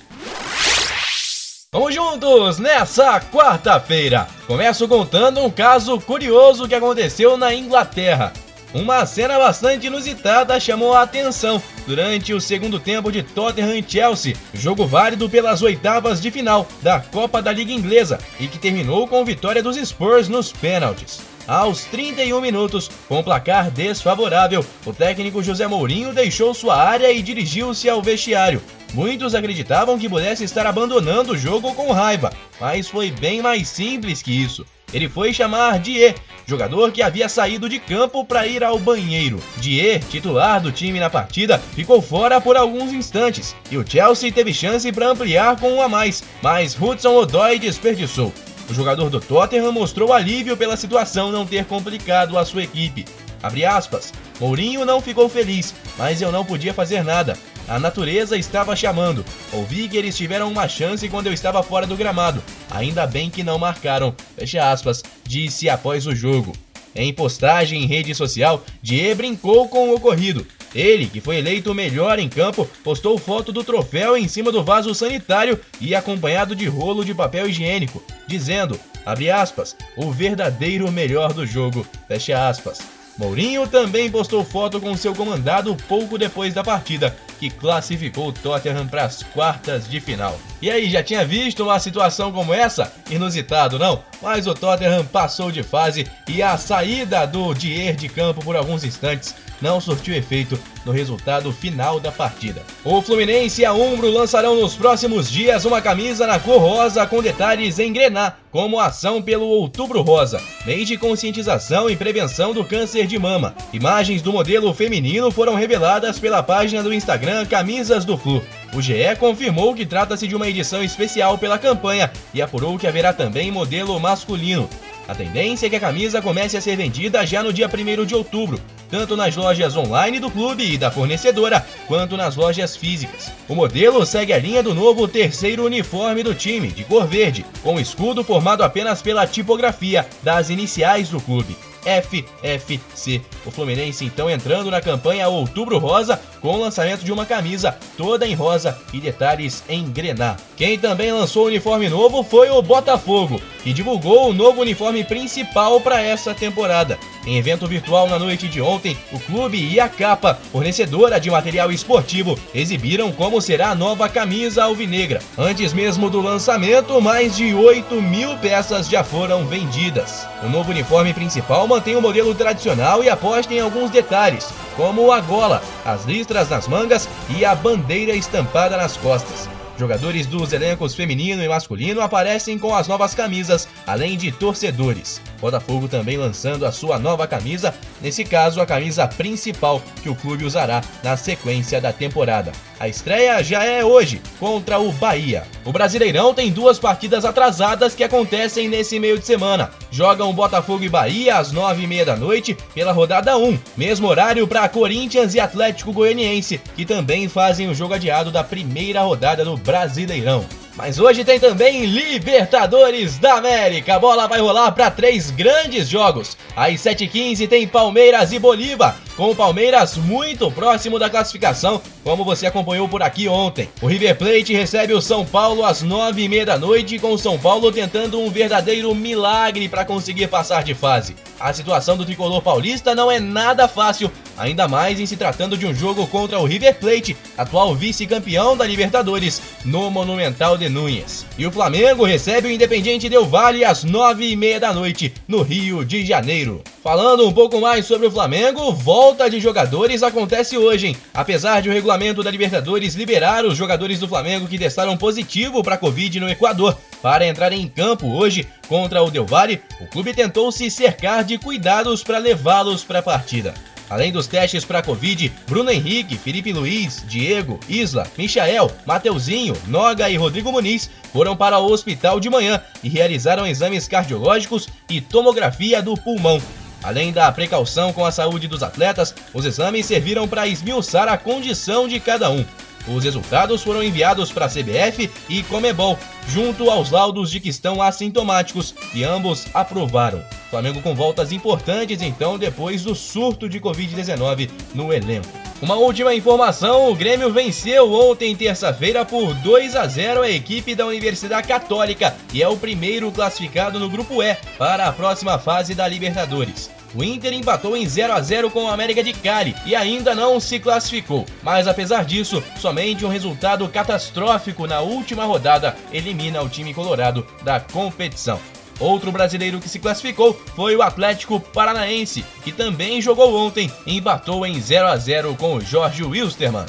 Vamos 1.74 1.92
juntos 1.92 2.60
nessa 2.60 3.20
quarta-feira. 3.20 4.28
Começo 4.46 4.86
contando 4.86 5.40
um 5.40 5.50
caso 5.50 6.00
curioso 6.00 6.68
que 6.68 6.74
aconteceu 6.76 7.36
na 7.36 7.52
Inglaterra. 7.52 8.32
Uma 8.72 9.04
cena 9.06 9.36
bastante 9.40 9.88
inusitada 9.88 10.60
chamou 10.60 10.94
a 10.94 11.02
atenção 11.02 11.60
durante 11.84 12.32
o 12.32 12.40
segundo 12.40 12.78
tempo 12.78 13.10
de 13.10 13.24
Tottenham 13.24 13.74
e 13.74 13.84
Chelsea, 13.84 14.36
jogo 14.54 14.86
válido 14.86 15.28
pelas 15.28 15.62
oitavas 15.62 16.22
de 16.22 16.30
final 16.30 16.64
da 16.80 17.00
Copa 17.00 17.42
da 17.42 17.50
Liga 17.50 17.72
Inglesa 17.72 18.20
e 18.38 18.46
que 18.46 18.56
terminou 18.56 19.08
com 19.08 19.24
vitória 19.24 19.60
dos 19.60 19.76
Spurs 19.76 20.28
nos 20.28 20.52
pênaltis. 20.52 21.33
Aos 21.46 21.84
31 21.84 22.40
minutos, 22.40 22.90
com 23.06 23.22
placar 23.22 23.70
desfavorável, 23.70 24.64
o 24.86 24.94
técnico 24.94 25.42
José 25.42 25.66
Mourinho 25.66 26.14
deixou 26.14 26.54
sua 26.54 26.74
área 26.74 27.12
e 27.12 27.20
dirigiu-se 27.20 27.86
ao 27.86 28.00
vestiário. 28.00 28.62
Muitos 28.94 29.34
acreditavam 29.34 29.98
que 29.98 30.08
pudesse 30.08 30.42
estar 30.42 30.66
abandonando 30.66 31.32
o 31.32 31.36
jogo 31.36 31.74
com 31.74 31.92
raiva, 31.92 32.32
mas 32.58 32.88
foi 32.88 33.10
bem 33.10 33.42
mais 33.42 33.68
simples 33.68 34.22
que 34.22 34.32
isso. 34.32 34.64
Ele 34.90 35.06
foi 35.06 35.34
chamar 35.34 35.80
Dier, 35.80 36.14
jogador 36.46 36.92
que 36.92 37.02
havia 37.02 37.28
saído 37.28 37.68
de 37.68 37.78
campo 37.78 38.24
para 38.24 38.46
ir 38.46 38.64
ao 38.64 38.78
banheiro. 38.78 39.42
Dier, 39.58 40.00
titular 40.08 40.62
do 40.62 40.72
time 40.72 40.98
na 40.98 41.10
partida, 41.10 41.58
ficou 41.58 42.00
fora 42.00 42.40
por 42.40 42.56
alguns 42.56 42.90
instantes 42.90 43.54
e 43.70 43.76
o 43.76 43.84
Chelsea 43.86 44.32
teve 44.32 44.54
chance 44.54 44.90
para 44.92 45.08
ampliar 45.08 45.58
com 45.60 45.74
um 45.74 45.82
a 45.82 45.88
mais, 45.88 46.22
mas 46.40 46.80
Hudson 46.80 47.14
Odoi 47.16 47.58
desperdiçou. 47.58 48.32
O 48.68 48.74
jogador 48.74 49.10
do 49.10 49.20
Tottenham 49.20 49.72
mostrou 49.72 50.12
alívio 50.12 50.56
pela 50.56 50.76
situação 50.76 51.30
não 51.30 51.46
ter 51.46 51.64
complicado 51.66 52.38
a 52.38 52.44
sua 52.44 52.62
equipe. 52.62 53.04
Abre 53.42 53.64
aspas. 53.64 54.12
Mourinho 54.40 54.84
não 54.84 55.00
ficou 55.00 55.28
feliz, 55.28 55.74
mas 55.98 56.22
eu 56.22 56.32
não 56.32 56.44
podia 56.44 56.72
fazer 56.72 57.04
nada. 57.04 57.36
A 57.68 57.78
natureza 57.78 58.36
estava 58.36 58.74
chamando. 58.74 59.24
Ouvi 59.52 59.88
que 59.88 59.96
eles 59.96 60.16
tiveram 60.16 60.50
uma 60.50 60.66
chance 60.66 61.08
quando 61.08 61.26
eu 61.26 61.32
estava 61.32 61.62
fora 61.62 61.86
do 61.86 61.96
gramado. 61.96 62.42
Ainda 62.70 63.06
bem 63.06 63.30
que 63.30 63.42
não 63.42 63.58
marcaram. 63.58 64.14
Fecha 64.36 64.70
aspas, 64.70 65.02
disse 65.24 65.68
após 65.68 66.06
o 66.06 66.14
jogo. 66.14 66.52
Em 66.94 67.12
postagem 67.12 67.82
em 67.82 67.86
rede 67.86 68.14
social, 68.14 68.62
Die 68.82 69.14
brincou 69.14 69.68
com 69.68 69.90
o 69.90 69.94
ocorrido. 69.94 70.46
Ele, 70.74 71.06
que 71.06 71.20
foi 71.20 71.36
eleito 71.36 71.70
o 71.70 71.74
melhor 71.74 72.18
em 72.18 72.28
campo, 72.28 72.68
postou 72.82 73.16
foto 73.16 73.52
do 73.52 73.62
troféu 73.62 74.16
em 74.16 74.26
cima 74.26 74.50
do 74.50 74.64
vaso 74.64 74.94
sanitário 74.94 75.58
e 75.80 75.94
acompanhado 75.94 76.56
de 76.56 76.66
rolo 76.66 77.04
de 77.04 77.14
papel 77.14 77.48
higiênico, 77.48 78.02
dizendo, 78.26 78.78
abre 79.06 79.30
aspas, 79.30 79.76
o 79.96 80.10
verdadeiro 80.10 80.90
melhor 80.90 81.32
do 81.32 81.46
jogo, 81.46 81.86
fecha 82.08 82.48
aspas. 82.48 82.80
Mourinho 83.16 83.68
também 83.68 84.10
postou 84.10 84.44
foto 84.44 84.80
com 84.80 84.96
seu 84.96 85.14
comandado 85.14 85.76
pouco 85.88 86.18
depois 86.18 86.52
da 86.52 86.64
partida, 86.64 87.16
que 87.38 87.48
classificou 87.48 88.28
o 88.28 88.32
Tottenham 88.32 88.88
para 88.88 89.04
as 89.04 89.22
quartas 89.22 89.88
de 89.88 90.00
final. 90.00 90.36
E 90.64 90.70
aí, 90.70 90.88
já 90.88 91.02
tinha 91.02 91.26
visto 91.26 91.62
uma 91.62 91.78
situação 91.78 92.32
como 92.32 92.54
essa? 92.54 92.90
Inusitado, 93.10 93.78
não? 93.78 94.02
Mas 94.22 94.46
o 94.46 94.54
Tottenham 94.54 95.04
passou 95.04 95.52
de 95.52 95.62
fase 95.62 96.06
e 96.26 96.42
a 96.42 96.56
saída 96.56 97.26
do 97.26 97.52
Dier 97.52 97.94
de 97.94 98.08
campo 98.08 98.42
por 98.42 98.56
alguns 98.56 98.82
instantes 98.82 99.34
não 99.60 99.78
surtiu 99.78 100.14
efeito 100.14 100.58
no 100.86 100.90
resultado 100.90 101.52
final 101.52 102.00
da 102.00 102.10
partida. 102.10 102.62
O 102.82 103.02
Fluminense 103.02 103.60
e 103.60 103.64
a 103.66 103.74
Umbro 103.74 104.10
lançarão 104.10 104.58
nos 104.58 104.74
próximos 104.74 105.30
dias 105.30 105.66
uma 105.66 105.82
camisa 105.82 106.26
na 106.26 106.38
cor 106.38 106.58
rosa 106.58 107.06
com 107.06 107.22
detalhes 107.22 107.78
em 107.78 107.92
grená, 107.92 108.32
como 108.50 108.80
ação 108.80 109.20
pelo 109.20 109.44
Outubro 109.44 110.00
Rosa, 110.00 110.40
mês 110.64 110.88
de 110.88 110.96
conscientização 110.96 111.90
e 111.90 111.96
prevenção 111.96 112.54
do 112.54 112.64
câncer 112.64 113.06
de 113.06 113.18
mama. 113.18 113.54
Imagens 113.70 114.22
do 114.22 114.32
modelo 114.32 114.72
feminino 114.72 115.30
foram 115.30 115.56
reveladas 115.56 116.18
pela 116.18 116.42
página 116.42 116.82
do 116.82 116.94
Instagram 116.94 117.44
Camisas 117.44 118.04
do 118.06 118.16
Flu. 118.16 118.42
O 118.74 118.82
GE 118.82 119.14
confirmou 119.20 119.72
que 119.72 119.86
trata-se 119.86 120.26
de 120.26 120.34
uma 120.34 120.48
edição 120.48 120.82
especial 120.82 121.38
pela 121.38 121.58
campanha 121.58 122.10
e 122.34 122.42
apurou 122.42 122.76
que 122.76 122.88
haverá 122.88 123.12
também 123.12 123.48
modelo 123.48 124.00
masculino. 124.00 124.68
A 125.06 125.14
tendência 125.14 125.66
é 125.66 125.70
que 125.70 125.76
a 125.76 125.80
camisa 125.80 126.20
comece 126.20 126.56
a 126.56 126.60
ser 126.60 126.76
vendida 126.76 127.24
já 127.24 127.40
no 127.40 127.52
dia 127.52 127.68
1 127.68 128.04
de 128.04 128.16
outubro, 128.16 128.60
tanto 128.90 129.16
nas 129.16 129.36
lojas 129.36 129.76
online 129.76 130.18
do 130.18 130.28
clube 130.28 130.64
e 130.64 130.76
da 130.76 130.90
fornecedora, 130.90 131.64
quanto 131.86 132.16
nas 132.16 132.34
lojas 132.34 132.74
físicas. 132.74 133.30
O 133.48 133.54
modelo 133.54 134.04
segue 134.04 134.32
a 134.32 134.38
linha 134.38 134.62
do 134.62 134.74
novo 134.74 135.06
terceiro 135.06 135.64
uniforme 135.64 136.24
do 136.24 136.34
time, 136.34 136.68
de 136.68 136.82
cor 136.82 137.06
verde, 137.06 137.46
com 137.62 137.78
escudo 137.78 138.24
formado 138.24 138.64
apenas 138.64 139.00
pela 139.00 139.24
tipografia 139.24 140.04
das 140.20 140.50
iniciais 140.50 141.10
do 141.10 141.20
clube. 141.20 141.56
FFC. 141.84 143.20
O 143.44 143.50
Fluminense 143.50 144.04
então 144.04 144.28
entrando 144.28 144.70
na 144.70 144.80
campanha 144.80 145.28
Outubro 145.28 145.78
Rosa 145.78 146.20
com 146.40 146.56
o 146.56 146.60
lançamento 146.60 147.04
de 147.04 147.12
uma 147.12 147.24
camisa 147.24 147.76
toda 147.96 148.26
em 148.26 148.34
rosa 148.34 148.78
e 148.92 149.00
detalhes 149.00 149.62
em 149.68 149.84
grená. 149.90 150.36
Quem 150.56 150.78
também 150.78 151.10
lançou 151.10 151.44
o 151.44 151.46
uniforme 151.46 151.88
novo 151.88 152.22
foi 152.22 152.50
o 152.50 152.60
Botafogo, 152.60 153.40
que 153.62 153.72
divulgou 153.72 154.28
o 154.28 154.32
novo 154.34 154.60
uniforme 154.60 155.02
principal 155.04 155.80
para 155.80 156.02
essa 156.02 156.34
temporada. 156.34 156.98
Em 157.26 157.38
evento 157.38 157.66
virtual 157.66 158.06
na 158.06 158.18
noite 158.18 158.46
de 158.46 158.60
ontem, 158.60 158.96
o 159.10 159.18
clube 159.18 159.58
e 159.58 159.80
a 159.80 159.88
capa, 159.88 160.38
fornecedora 160.52 161.18
de 161.18 161.30
material 161.30 161.72
esportivo, 161.72 162.38
exibiram 162.54 163.10
como 163.10 163.40
será 163.40 163.70
a 163.70 163.74
nova 163.74 164.08
camisa 164.10 164.64
alvinegra. 164.64 165.22
Antes 165.38 165.72
mesmo 165.72 166.10
do 166.10 166.20
lançamento, 166.20 167.00
mais 167.00 167.34
de 167.34 167.54
8 167.54 167.94
mil 168.02 168.36
peças 168.36 168.88
já 168.88 169.02
foram 169.02 169.46
vendidas. 169.46 170.26
O 170.42 170.48
novo 170.50 170.70
uniforme 170.70 171.14
principal 171.14 171.66
mantém 171.74 171.96
o 171.96 172.00
modelo 172.00 172.32
tradicional 172.36 173.02
e 173.02 173.10
aposta 173.10 173.52
em 173.52 173.58
alguns 173.58 173.90
detalhes, 173.90 174.48
como 174.76 175.10
a 175.10 175.20
gola, 175.20 175.60
as 175.84 176.04
listras 176.04 176.48
nas 176.48 176.68
mangas 176.68 177.08
e 177.28 177.44
a 177.44 177.52
bandeira 177.52 178.14
estampada 178.14 178.76
nas 178.76 178.96
costas. 178.96 179.48
Jogadores 179.76 180.26
dos 180.26 180.52
elencos 180.52 180.94
feminino 180.94 181.42
e 181.42 181.48
masculino 181.48 182.00
aparecem 182.00 182.58
com 182.58 182.74
as 182.74 182.86
novas 182.86 183.12
camisas, 183.12 183.68
além 183.86 184.16
de 184.16 184.30
torcedores. 184.30 185.20
Botafogo 185.40 185.88
também 185.88 186.16
lançando 186.16 186.64
a 186.64 186.72
sua 186.72 186.98
nova 186.98 187.26
camisa, 187.26 187.74
nesse 188.00 188.24
caso 188.24 188.60
a 188.60 188.66
camisa 188.66 189.06
principal 189.08 189.82
que 190.02 190.08
o 190.08 190.14
clube 190.14 190.44
usará 190.44 190.80
na 191.02 191.16
sequência 191.16 191.80
da 191.80 191.92
temporada. 191.92 192.52
A 192.78 192.88
estreia 192.88 193.42
já 193.42 193.64
é 193.64 193.84
hoje, 193.84 194.20
contra 194.38 194.78
o 194.78 194.92
Bahia. 194.92 195.44
O 195.64 195.72
Brasileirão 195.72 196.34
tem 196.34 196.50
duas 196.50 196.78
partidas 196.78 197.24
atrasadas 197.24 197.94
que 197.94 198.04
acontecem 198.04 198.68
nesse 198.68 198.98
meio 198.98 199.18
de 199.18 199.26
semana. 199.26 199.70
Jogam 199.90 200.32
Botafogo 200.32 200.84
e 200.84 200.88
Bahia 200.88 201.36
às 201.36 201.52
nove 201.52 201.84
e 201.84 201.86
meia 201.86 202.04
da 202.04 202.16
noite 202.16 202.56
pela 202.74 202.92
rodada 202.92 203.36
1, 203.36 203.58
mesmo 203.76 204.08
horário 204.08 204.46
para 204.46 204.68
Corinthians 204.68 205.34
e 205.34 205.40
Atlético 205.40 205.92
Goianiense, 205.92 206.60
que 206.74 206.84
também 206.84 207.28
fazem 207.28 207.68
o 207.68 207.74
jogo 207.74 207.94
adiado 207.94 208.30
da 208.30 208.42
primeira 208.42 209.02
rodada 209.02 209.44
do 209.44 209.56
Brasileirão. 209.64 210.46
Mas 210.76 210.98
hoje 210.98 211.24
tem 211.24 211.38
também 211.38 211.84
Libertadores 211.84 213.16
da 213.18 213.34
América. 213.34 213.94
A 213.94 213.98
bola 213.98 214.26
vai 214.26 214.40
rolar 214.40 214.72
para 214.72 214.90
três 214.90 215.30
grandes 215.30 215.88
jogos. 215.88 216.36
Às 216.56 216.80
7h15 216.80 217.48
tem 217.48 217.66
Palmeiras 217.66 218.32
e 218.32 218.40
Bolívar, 218.40 218.96
com 219.16 219.30
o 219.30 219.36
Palmeiras 219.36 219.96
muito 219.96 220.50
próximo 220.50 220.98
da 220.98 221.08
classificação, 221.08 221.80
como 222.02 222.24
você 222.24 222.46
acompanhou 222.46 222.88
por 222.88 223.02
aqui 223.02 223.28
ontem. 223.28 223.68
O 223.80 223.86
River 223.86 224.16
Plate 224.16 224.52
recebe 224.52 224.92
o 224.92 225.00
São 225.00 225.24
Paulo 225.24 225.64
às 225.64 225.84
9h30 225.84 226.44
da 226.44 226.58
noite, 226.58 226.98
com 226.98 227.12
o 227.12 227.18
São 227.18 227.38
Paulo 227.38 227.70
tentando 227.70 228.20
um 228.20 228.28
verdadeiro 228.28 228.92
milagre 228.94 229.68
para 229.68 229.84
conseguir 229.84 230.26
passar 230.26 230.64
de 230.64 230.74
fase. 230.74 231.14
A 231.38 231.52
situação 231.52 231.96
do 231.96 232.04
tricolor 232.04 232.42
paulista 232.42 232.94
não 232.94 233.10
é 233.10 233.20
nada 233.20 233.68
fácil 233.68 234.10
ainda 234.36 234.68
mais 234.68 235.00
em 235.00 235.06
se 235.06 235.16
tratando 235.16 235.56
de 235.56 235.66
um 235.66 235.74
jogo 235.74 236.06
contra 236.06 236.38
o 236.38 236.44
River 236.44 236.74
Plate, 236.78 237.16
atual 237.36 237.74
vice-campeão 237.74 238.56
da 238.56 238.66
Libertadores, 238.66 239.40
no 239.64 239.90
Monumental 239.90 240.56
de 240.56 240.68
Núñez. 240.68 241.26
E 241.38 241.46
o 241.46 241.52
Flamengo 241.52 242.04
recebe 242.04 242.48
o 242.48 242.50
Independiente 242.50 243.08
Del 243.08 243.24
Valle 243.24 243.64
às 243.64 243.84
nove 243.84 244.28
e 244.28 244.36
meia 244.36 244.60
da 244.60 244.72
noite, 244.72 245.12
no 245.26 245.42
Rio 245.42 245.84
de 245.84 246.04
Janeiro. 246.04 246.62
Falando 246.82 247.26
um 247.26 247.32
pouco 247.32 247.60
mais 247.60 247.86
sobre 247.86 248.06
o 248.06 248.10
Flamengo, 248.10 248.72
volta 248.72 249.30
de 249.30 249.40
jogadores 249.40 250.02
acontece 250.02 250.58
hoje, 250.58 250.88
hein? 250.88 250.96
Apesar 251.14 251.62
de 251.62 251.68
o 251.68 251.72
regulamento 251.72 252.22
da 252.22 252.30
Libertadores 252.30 252.94
liberar 252.94 253.44
os 253.44 253.56
jogadores 253.56 253.98
do 253.98 254.08
Flamengo 254.08 254.46
que 254.46 254.58
testaram 254.58 254.96
positivo 254.96 255.62
para 255.62 255.78
Covid 255.78 256.20
no 256.20 256.28
Equador 256.28 256.76
para 257.00 257.26
entrar 257.26 257.52
em 257.52 257.66
campo 257.66 258.06
hoje 258.08 258.46
contra 258.68 259.02
o 259.02 259.10
Del 259.10 259.24
Valle, 259.24 259.60
o 259.80 259.86
clube 259.86 260.12
tentou 260.12 260.50
se 260.52 260.70
cercar 260.70 261.24
de 261.24 261.38
cuidados 261.38 262.02
para 262.02 262.18
levá-los 262.18 262.84
para 262.84 262.98
a 262.98 263.02
partida. 263.02 263.54
Além 263.94 264.10
dos 264.10 264.26
testes 264.26 264.64
para 264.64 264.82
Covid, 264.82 265.32
Bruno 265.46 265.70
Henrique, 265.70 266.18
Felipe 266.18 266.52
Luiz, 266.52 267.04
Diego, 267.06 267.60
Isla, 267.68 268.04
Michael, 268.18 268.68
Mateuzinho, 268.84 269.56
Noga 269.68 270.10
e 270.10 270.16
Rodrigo 270.16 270.50
Muniz 270.50 270.90
foram 271.12 271.36
para 271.36 271.60
o 271.60 271.70
hospital 271.70 272.18
de 272.18 272.28
manhã 272.28 272.60
e 272.82 272.88
realizaram 272.88 273.46
exames 273.46 273.86
cardiológicos 273.86 274.68
e 274.90 275.00
tomografia 275.00 275.80
do 275.80 275.94
pulmão. 275.94 276.42
Além 276.82 277.12
da 277.12 277.30
precaução 277.30 277.92
com 277.92 278.04
a 278.04 278.10
saúde 278.10 278.48
dos 278.48 278.64
atletas, 278.64 279.14
os 279.32 279.44
exames 279.44 279.86
serviram 279.86 280.26
para 280.26 280.48
esmiuçar 280.48 281.06
a 281.06 281.16
condição 281.16 281.86
de 281.86 282.00
cada 282.00 282.28
um. 282.28 282.44
Os 282.86 283.04
resultados 283.04 283.62
foram 283.62 283.82
enviados 283.82 284.30
para 284.30 284.46
a 284.46 284.48
CBF 284.48 285.10
e 285.28 285.42
Comebol, 285.44 285.98
junto 286.28 286.70
aos 286.70 286.90
laudos 286.90 287.30
de 287.30 287.40
que 287.40 287.48
estão 287.48 287.80
assintomáticos, 287.80 288.74
e 288.94 289.02
ambos 289.02 289.46
aprovaram. 289.54 290.22
Flamengo 290.50 290.80
com 290.82 290.94
voltas 290.94 291.32
importantes 291.32 292.00
então 292.00 292.38
depois 292.38 292.84
do 292.84 292.94
surto 292.94 293.48
de 293.48 293.58
Covid-19 293.58 294.50
no 294.74 294.92
elenco. 294.92 295.26
Uma 295.60 295.76
última 295.76 296.14
informação: 296.14 296.90
o 296.90 296.94
Grêmio 296.94 297.32
venceu 297.32 297.92
ontem, 297.92 298.36
terça-feira, 298.36 299.04
por 299.04 299.34
2 299.34 299.74
a 299.74 299.86
0 299.86 300.22
a 300.22 300.30
equipe 300.30 300.74
da 300.74 300.86
Universidade 300.86 301.48
Católica 301.48 302.14
e 302.32 302.42
é 302.42 302.48
o 302.48 302.56
primeiro 302.56 303.10
classificado 303.10 303.80
no 303.80 303.88
Grupo 303.88 304.22
E 304.22 304.36
para 304.58 304.86
a 304.86 304.92
próxima 304.92 305.38
fase 305.38 305.74
da 305.74 305.88
Libertadores. 305.88 306.70
O 306.94 307.02
Inter 307.02 307.32
empatou 307.32 307.76
em 307.76 307.86
0 307.86 308.12
a 308.12 308.20
0 308.20 308.50
com 308.50 308.64
o 308.64 308.68
América 308.68 309.02
de 309.02 309.12
Cali 309.12 309.54
e 309.66 309.74
ainda 309.74 310.14
não 310.14 310.38
se 310.38 310.60
classificou. 310.60 311.26
Mas 311.42 311.66
apesar 311.66 312.04
disso, 312.04 312.42
somente 312.60 313.04
um 313.04 313.08
resultado 313.08 313.68
catastrófico 313.68 314.66
na 314.66 314.80
última 314.80 315.24
rodada 315.24 315.76
elimina 315.92 316.40
o 316.42 316.48
time 316.48 316.72
colorado 316.72 317.26
da 317.42 317.58
competição. 317.58 318.38
Outro 318.78 319.12
brasileiro 319.12 319.60
que 319.60 319.68
se 319.68 319.78
classificou 319.78 320.34
foi 320.54 320.74
o 320.76 320.82
Atlético 320.82 321.40
Paranaense, 321.40 322.24
que 322.42 322.52
também 322.52 323.00
jogou 323.00 323.46
ontem 323.46 323.70
e 323.86 323.96
empatou 323.96 324.44
em 324.46 324.60
0 324.60 324.86
a 324.86 324.96
0 324.96 325.36
com 325.36 325.54
o 325.54 325.60
Jorge 325.60 326.02
Wilstermann. 326.02 326.66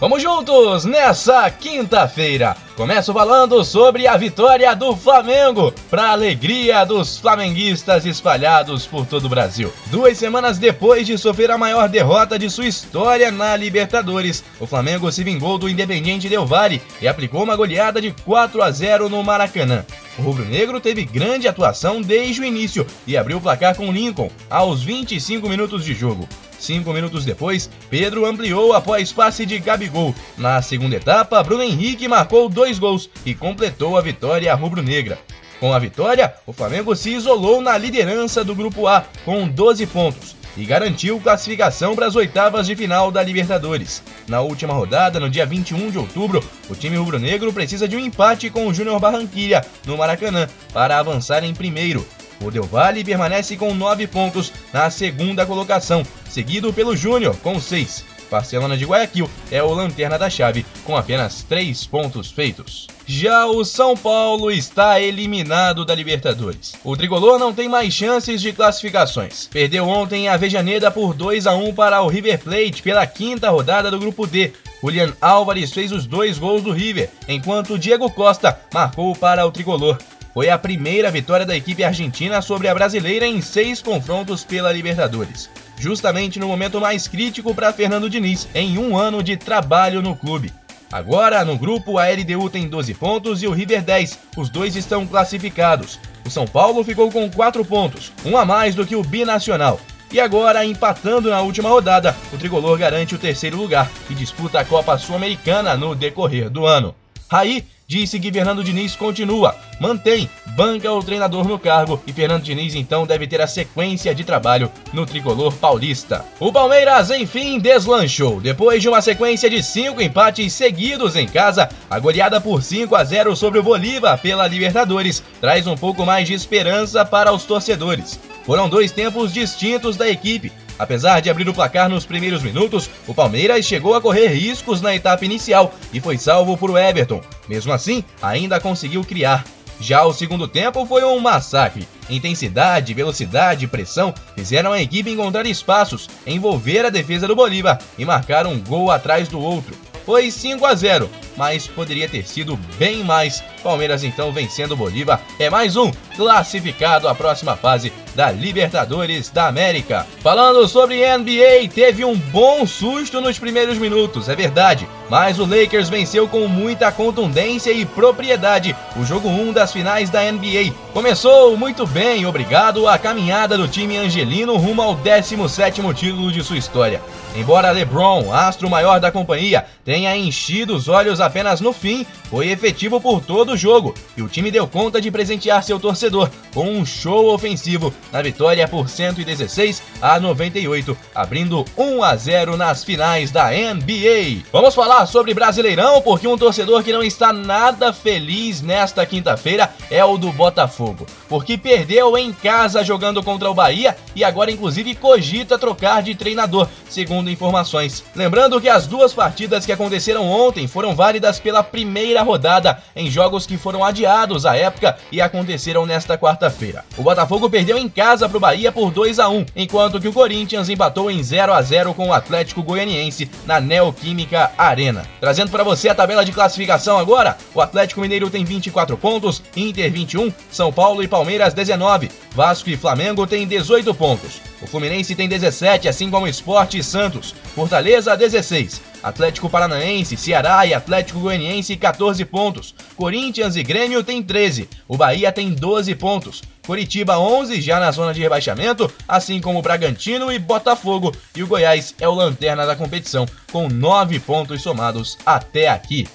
Vamos 0.00 0.22
juntos 0.22 0.84
nessa 0.84 1.50
quinta-feira. 1.50 2.56
Começo 2.76 3.12
falando 3.12 3.64
sobre 3.64 4.06
a 4.06 4.16
vitória 4.16 4.72
do 4.76 4.94
Flamengo, 4.94 5.74
para 5.90 6.12
alegria 6.12 6.84
dos 6.84 7.18
flamenguistas 7.18 8.06
espalhados 8.06 8.86
por 8.86 9.04
todo 9.04 9.24
o 9.24 9.28
Brasil. 9.28 9.72
Duas 9.86 10.16
semanas 10.16 10.56
depois 10.56 11.04
de 11.04 11.18
sofrer 11.18 11.50
a 11.50 11.58
maior 11.58 11.88
derrota 11.88 12.38
de 12.38 12.48
sua 12.48 12.68
história 12.68 13.32
na 13.32 13.56
Libertadores, 13.56 14.44
o 14.60 14.68
Flamengo 14.68 15.10
se 15.10 15.24
vingou 15.24 15.58
do 15.58 15.68
Independiente 15.68 16.28
Del 16.28 16.46
Valle 16.46 16.80
e 17.02 17.08
aplicou 17.08 17.42
uma 17.42 17.56
goleada 17.56 18.00
de 18.00 18.12
4 18.24 18.62
a 18.62 18.70
0 18.70 19.08
no 19.08 19.24
Maracanã. 19.24 19.84
O 20.16 20.22
rubro-negro 20.22 20.80
teve 20.80 21.04
grande 21.04 21.48
atuação 21.48 22.00
desde 22.00 22.40
o 22.40 22.44
início 22.44 22.86
e 23.04 23.16
abriu 23.16 23.38
o 23.38 23.40
placar 23.40 23.74
com 23.74 23.90
Lincoln 23.90 24.30
aos 24.48 24.80
25 24.80 25.48
minutos 25.48 25.84
de 25.84 25.92
jogo. 25.92 26.28
Cinco 26.58 26.92
minutos 26.92 27.24
depois, 27.24 27.70
Pedro 27.88 28.26
ampliou 28.26 28.72
após 28.72 29.12
passe 29.12 29.46
de 29.46 29.58
Gabigol. 29.58 30.14
Na 30.36 30.60
segunda 30.60 30.96
etapa, 30.96 31.42
Bruno 31.42 31.62
Henrique 31.62 32.08
marcou 32.08 32.48
dois 32.48 32.78
gols 32.78 33.08
e 33.24 33.34
completou 33.34 33.96
a 33.96 34.00
vitória 34.00 34.54
rubro-negra. 34.54 35.18
Com 35.60 35.72
a 35.72 35.78
vitória, 35.78 36.34
o 36.46 36.52
Flamengo 36.52 36.94
se 36.94 37.10
isolou 37.10 37.60
na 37.60 37.76
liderança 37.76 38.44
do 38.44 38.54
Grupo 38.54 38.86
A 38.86 39.04
com 39.24 39.48
12 39.48 39.86
pontos 39.86 40.36
e 40.56 40.64
garantiu 40.64 41.20
classificação 41.20 41.94
para 41.94 42.06
as 42.06 42.16
oitavas 42.16 42.66
de 42.66 42.74
final 42.74 43.10
da 43.10 43.22
Libertadores. 43.22 44.02
Na 44.26 44.40
última 44.40 44.74
rodada, 44.74 45.20
no 45.20 45.30
dia 45.30 45.46
21 45.46 45.90
de 45.90 45.98
outubro, 45.98 46.42
o 46.68 46.74
time 46.74 46.96
rubro-negro 46.96 47.52
precisa 47.52 47.86
de 47.86 47.96
um 47.96 48.00
empate 48.00 48.50
com 48.50 48.66
o 48.66 48.74
Júnior 48.74 48.98
Barranquilla 48.98 49.64
no 49.86 49.96
Maracanã 49.96 50.48
para 50.72 50.98
avançar 50.98 51.44
em 51.44 51.54
primeiro. 51.54 52.04
O 52.40 52.50
Del 52.50 52.64
Valle 52.64 53.04
permanece 53.04 53.56
com 53.56 53.74
9 53.74 54.06
pontos 54.06 54.52
na 54.72 54.90
segunda 54.90 55.44
colocação, 55.44 56.04
seguido 56.28 56.72
pelo 56.72 56.96
Júnior 56.96 57.36
com 57.38 57.60
6. 57.60 58.04
Barcelona 58.30 58.76
de 58.76 58.84
Guayaquil 58.84 59.28
é 59.50 59.62
o 59.62 59.72
lanterna 59.72 60.18
da 60.18 60.28
chave, 60.28 60.64
com 60.84 60.96
apenas 60.96 61.42
3 61.42 61.86
pontos 61.86 62.30
feitos. 62.30 62.86
Já 63.06 63.46
o 63.46 63.64
São 63.64 63.96
Paulo 63.96 64.50
está 64.50 65.00
eliminado 65.00 65.84
da 65.84 65.94
Libertadores. 65.94 66.74
O 66.84 66.94
tricolor 66.96 67.38
não 67.38 67.54
tem 67.54 67.68
mais 67.68 67.94
chances 67.94 68.40
de 68.40 68.52
classificações. 68.52 69.46
Perdeu 69.46 69.88
ontem 69.88 70.28
a 70.28 70.36
Vejaneda 70.36 70.90
por 70.90 71.14
2 71.14 71.46
a 71.46 71.54
1 71.54 71.74
para 71.74 72.02
o 72.02 72.08
River 72.08 72.38
Plate 72.38 72.82
pela 72.82 73.06
quinta 73.06 73.48
rodada 73.48 73.90
do 73.90 73.98
grupo 73.98 74.26
D. 74.26 74.52
Julian 74.82 75.12
Álvares 75.20 75.72
fez 75.72 75.90
os 75.90 76.06
dois 76.06 76.38
gols 76.38 76.62
do 76.62 76.70
River, 76.70 77.10
enquanto 77.26 77.78
Diego 77.78 78.10
Costa 78.10 78.60
marcou 78.72 79.16
para 79.16 79.44
o 79.44 79.50
tricolor. 79.50 79.98
Foi 80.34 80.50
a 80.50 80.58
primeira 80.58 81.10
vitória 81.10 81.46
da 81.46 81.56
equipe 81.56 81.82
argentina 81.82 82.40
sobre 82.42 82.68
a 82.68 82.74
brasileira 82.74 83.26
em 83.26 83.40
seis 83.40 83.82
confrontos 83.82 84.44
pela 84.44 84.72
Libertadores. 84.72 85.50
Justamente 85.78 86.38
no 86.38 86.48
momento 86.48 86.80
mais 86.80 87.08
crítico 87.08 87.54
para 87.54 87.72
Fernando 87.72 88.10
Diniz, 88.10 88.48
em 88.54 88.78
um 88.78 88.96
ano 88.96 89.22
de 89.22 89.36
trabalho 89.36 90.02
no 90.02 90.14
clube. 90.14 90.52
Agora, 90.90 91.44
no 91.44 91.56
grupo, 91.58 91.98
a 91.98 92.06
LDU 92.08 92.48
tem 92.48 92.66
12 92.66 92.94
pontos 92.94 93.42
e 93.42 93.46
o 93.46 93.52
River 93.52 93.82
10. 93.82 94.18
Os 94.36 94.48
dois 94.48 94.74
estão 94.74 95.06
classificados. 95.06 95.98
O 96.26 96.30
São 96.30 96.46
Paulo 96.46 96.82
ficou 96.82 97.10
com 97.10 97.30
4 97.30 97.64
pontos, 97.64 98.12
um 98.24 98.36
a 98.36 98.44
mais 98.44 98.74
do 98.74 98.86
que 98.86 98.96
o 98.96 99.02
Binacional. 99.02 99.80
E 100.10 100.18
agora, 100.18 100.64
empatando 100.64 101.28
na 101.28 101.42
última 101.42 101.68
rodada, 101.68 102.16
o 102.32 102.38
tricolor 102.38 102.78
garante 102.78 103.14
o 103.14 103.18
terceiro 103.18 103.58
lugar 103.58 103.90
e 104.08 104.14
disputa 104.14 104.58
a 104.58 104.64
Copa 104.64 104.96
Sul-Americana 104.96 105.76
no 105.76 105.94
decorrer 105.94 106.48
do 106.48 106.64
ano. 106.64 106.94
Aí, 107.28 107.66
disse 107.88 108.20
que 108.20 108.30
Fernando 108.30 108.62
Diniz 108.62 108.94
continua, 108.94 109.56
mantém, 109.80 110.28
banca 110.48 110.92
o 110.92 111.02
treinador 111.02 111.48
no 111.48 111.58
cargo 111.58 111.98
e 112.06 112.12
Fernando 112.12 112.42
Diniz 112.42 112.74
então 112.74 113.06
deve 113.06 113.26
ter 113.26 113.40
a 113.40 113.46
sequência 113.46 114.14
de 114.14 114.24
trabalho 114.24 114.70
no 114.92 115.06
tricolor 115.06 115.54
paulista. 115.54 116.22
O 116.38 116.52
Palmeiras 116.52 117.10
enfim 117.10 117.58
deslanchou. 117.58 118.42
Depois 118.42 118.82
de 118.82 118.90
uma 118.90 119.00
sequência 119.00 119.48
de 119.48 119.62
cinco 119.62 120.02
empates 120.02 120.52
seguidos 120.52 121.16
em 121.16 121.26
casa, 121.26 121.66
a 121.88 121.98
goleada 121.98 122.38
por 122.38 122.62
5 122.62 122.94
a 122.94 123.02
0 123.02 123.34
sobre 123.34 123.58
o 123.58 123.62
Bolívar 123.62 124.18
pela 124.18 124.46
Libertadores 124.46 125.22
traz 125.40 125.66
um 125.66 125.74
pouco 125.74 126.04
mais 126.04 126.28
de 126.28 126.34
esperança 126.34 127.06
para 127.06 127.32
os 127.32 127.44
torcedores. 127.44 128.20
Foram 128.48 128.66
dois 128.66 128.90
tempos 128.90 129.30
distintos 129.30 129.98
da 129.98 130.08
equipe. 130.08 130.50
Apesar 130.78 131.20
de 131.20 131.28
abrir 131.28 131.46
o 131.50 131.52
placar 131.52 131.86
nos 131.86 132.06
primeiros 132.06 132.42
minutos, 132.42 132.88
o 133.06 133.12
Palmeiras 133.12 133.66
chegou 133.66 133.94
a 133.94 134.00
correr 134.00 134.28
riscos 134.28 134.80
na 134.80 134.94
etapa 134.94 135.22
inicial 135.22 135.74
e 135.92 136.00
foi 136.00 136.16
salvo 136.16 136.56
por 136.56 136.74
Everton. 136.74 137.20
Mesmo 137.46 137.74
assim, 137.74 138.02
ainda 138.22 138.58
conseguiu 138.58 139.04
criar. 139.04 139.44
Já 139.78 140.02
o 140.06 140.14
segundo 140.14 140.48
tempo 140.48 140.86
foi 140.86 141.04
um 141.04 141.20
massacre. 141.20 141.86
Intensidade, 142.08 142.94
velocidade 142.94 143.66
e 143.66 143.68
pressão 143.68 144.14
fizeram 144.34 144.72
a 144.72 144.80
equipe 144.80 145.10
encontrar 145.10 145.44
espaços, 145.44 146.08
envolver 146.26 146.86
a 146.86 146.90
defesa 146.90 147.28
do 147.28 147.36
Bolívar 147.36 147.78
e 147.98 148.04
marcar 148.06 148.46
um 148.46 148.58
gol 148.58 148.90
atrás 148.90 149.28
do 149.28 149.38
outro. 149.38 149.76
Foi 150.06 150.30
5 150.30 150.64
a 150.64 150.74
0, 150.74 151.10
mas 151.38 151.68
poderia 151.68 152.08
ter 152.08 152.26
sido 152.26 152.58
bem 152.76 153.04
mais. 153.04 153.42
Palmeiras 153.62 154.02
então 154.02 154.32
vencendo 154.32 154.72
o 154.72 154.76
Bolívar 154.76 155.20
é 155.38 155.48
mais 155.48 155.76
um 155.76 155.90
classificado 156.16 157.06
à 157.06 157.14
próxima 157.14 157.56
fase 157.56 157.92
da 158.14 158.32
Libertadores 158.32 159.30
da 159.30 159.46
América. 159.46 160.04
Falando 160.20 160.66
sobre 160.66 161.06
NBA, 161.16 161.72
teve 161.72 162.04
um 162.04 162.16
bom 162.16 162.66
susto 162.66 163.20
nos 163.20 163.38
primeiros 163.38 163.78
minutos, 163.78 164.28
é 164.28 164.34
verdade, 164.34 164.88
mas 165.08 165.38
o 165.38 165.46
Lakers 165.46 165.88
venceu 165.88 166.26
com 166.26 166.48
muita 166.48 166.90
contundência 166.90 167.70
e 167.70 167.86
propriedade 167.86 168.74
o 168.96 169.04
jogo 169.04 169.28
1 169.28 169.52
das 169.52 169.72
finais 169.72 170.10
da 170.10 170.20
NBA. 170.30 170.74
Começou 170.92 171.56
muito 171.56 171.86
bem, 171.86 172.26
obrigado 172.26 172.88
à 172.88 172.98
caminhada 172.98 173.56
do 173.56 173.68
time 173.68 173.96
angelino 173.96 174.56
rumo 174.56 174.82
ao 174.82 174.96
17º 174.96 175.94
título 175.94 176.32
de 176.32 176.42
sua 176.42 176.58
história. 176.58 177.00
Embora 177.36 177.70
LeBron, 177.70 178.32
astro 178.32 178.68
maior 178.68 178.98
da 178.98 179.12
companhia, 179.12 179.64
tenha 179.84 180.16
enchido 180.16 180.74
os 180.74 180.88
olhos 180.88 181.20
apenas 181.28 181.60
no 181.60 181.72
fim, 181.72 182.04
foi 182.28 182.48
efetivo 182.48 183.00
por 183.00 183.20
todo 183.20 183.52
o 183.52 183.56
jogo. 183.56 183.94
E 184.16 184.22
o 184.22 184.28
time 184.28 184.50
deu 184.50 184.66
conta 184.66 185.00
de 185.00 185.10
presentear 185.10 185.62
seu 185.62 185.78
torcedor 185.78 186.30
com 186.52 186.68
um 186.68 186.84
show 186.84 187.32
ofensivo 187.32 187.94
na 188.10 188.20
vitória 188.20 188.66
por 188.66 188.88
116 188.88 189.82
a 190.02 190.18
98, 190.18 190.96
abrindo 191.14 191.64
1 191.76 192.02
a 192.02 192.16
0 192.16 192.56
nas 192.56 192.82
finais 192.82 193.30
da 193.30 193.50
NBA. 193.50 194.42
Vamos 194.52 194.74
falar 194.74 195.06
sobre 195.06 195.34
Brasileirão 195.34 196.02
porque 196.02 196.26
um 196.26 196.36
torcedor 196.36 196.82
que 196.82 196.92
não 196.92 197.02
está 197.02 197.32
nada 197.32 197.92
feliz 197.92 198.60
nesta 198.60 199.06
quinta-feira 199.06 199.72
é 199.90 200.04
o 200.04 200.16
do 200.16 200.32
Botafogo, 200.32 201.06
porque 201.28 201.56
perdeu 201.56 202.16
em 202.16 202.32
casa 202.32 202.82
jogando 202.82 203.22
contra 203.22 203.50
o 203.50 203.54
Bahia 203.54 203.96
e 204.14 204.24
agora 204.24 204.50
inclusive 204.50 204.94
cogita 204.94 205.58
trocar 205.58 206.02
de 206.02 206.14
treinador, 206.14 206.68
segundo 206.88 207.30
informações. 207.30 208.04
Lembrando 208.14 208.60
que 208.60 208.68
as 208.68 208.86
duas 208.86 209.12
partidas 209.12 209.64
que 209.64 209.72
aconteceram 209.72 210.28
ontem 210.28 210.66
foram 210.66 210.94
válidas 210.94 211.38
pela 211.38 211.62
primeira 211.62 212.22
rodada 212.22 212.82
em 212.94 213.10
jogos 213.10 213.46
que 213.46 213.56
foram 213.56 213.84
adiados 213.84 214.46
à 214.46 214.56
época 214.56 214.96
e 215.10 215.20
aconteceram 215.20 215.86
nesta 215.86 216.18
quarta-feira. 216.18 216.84
O 216.96 217.02
Botafogo 217.02 217.50
perdeu 217.50 217.78
em 217.78 217.88
casa 217.88 218.28
para 218.28 218.36
o 218.36 218.40
Bahia 218.40 218.72
por 218.72 218.90
2 218.90 219.18
a 219.18 219.28
1, 219.28 219.46
enquanto 219.56 220.00
que 220.00 220.08
o 220.08 220.12
Corinthians 220.12 220.68
empatou 220.68 221.10
em 221.10 221.22
0 221.22 221.52
a 221.52 221.62
0 221.62 221.94
com 221.94 222.08
o 222.08 222.12
Atlético 222.12 222.62
Goianiense 222.62 223.30
na 223.46 223.60
Neoquímica 223.60 224.50
Arena. 224.56 225.06
Trazendo 225.20 225.50
para 225.50 225.64
você 225.64 225.88
a 225.88 225.94
tabela 225.94 226.24
de 226.24 226.32
classificação 226.32 226.98
agora, 226.98 227.36
o 227.54 227.60
Atlético 227.60 228.00
Mineiro 228.00 228.30
tem 228.30 228.44
24 228.44 228.96
pontos, 228.96 229.42
Inter 229.56 229.90
21, 229.92 230.32
São 230.50 230.72
Paulo 230.72 231.02
e 231.02 231.08
Palmeiras 231.08 231.54
19, 231.54 232.10
Vasco 232.34 232.70
e 232.70 232.76
Flamengo 232.76 233.26
têm 233.26 233.46
18 233.46 233.94
pontos. 233.94 234.40
O 234.60 234.66
Fluminense 234.66 235.14
tem 235.14 235.28
17, 235.28 235.88
assim 235.88 236.10
como 236.10 236.26
Sport 236.26 236.77
Santos. 236.82 237.34
Fortaleza 237.54 238.16
16. 238.16 238.80
Atlético 239.02 239.48
Paranaense, 239.48 240.16
Ceará 240.16 240.66
e 240.66 240.74
Atlético 240.74 241.20
Goianiense 241.20 241.76
14 241.76 242.24
pontos. 242.24 242.74
Corinthians 242.96 243.56
e 243.56 243.62
Grêmio 243.62 244.02
têm 244.02 244.22
13. 244.22 244.68
O 244.86 244.96
Bahia 244.96 245.30
tem 245.30 245.52
12 245.52 245.94
pontos. 245.94 246.42
Curitiba 246.66 247.18
11 247.18 247.60
já 247.62 247.80
na 247.80 247.90
zona 247.90 248.12
de 248.12 248.20
rebaixamento, 248.20 248.92
assim 249.06 249.40
como 249.40 249.62
Bragantino 249.62 250.30
e 250.30 250.38
Botafogo. 250.38 251.14
E 251.34 251.42
o 251.42 251.46
Goiás 251.46 251.94
é 251.98 252.06
o 252.06 252.14
lanterna 252.14 252.66
da 252.66 252.76
competição 252.76 253.26
com 253.50 253.68
9 253.68 254.20
pontos 254.20 254.60
somados 254.60 255.16
até 255.24 255.68
aqui. 255.68 256.06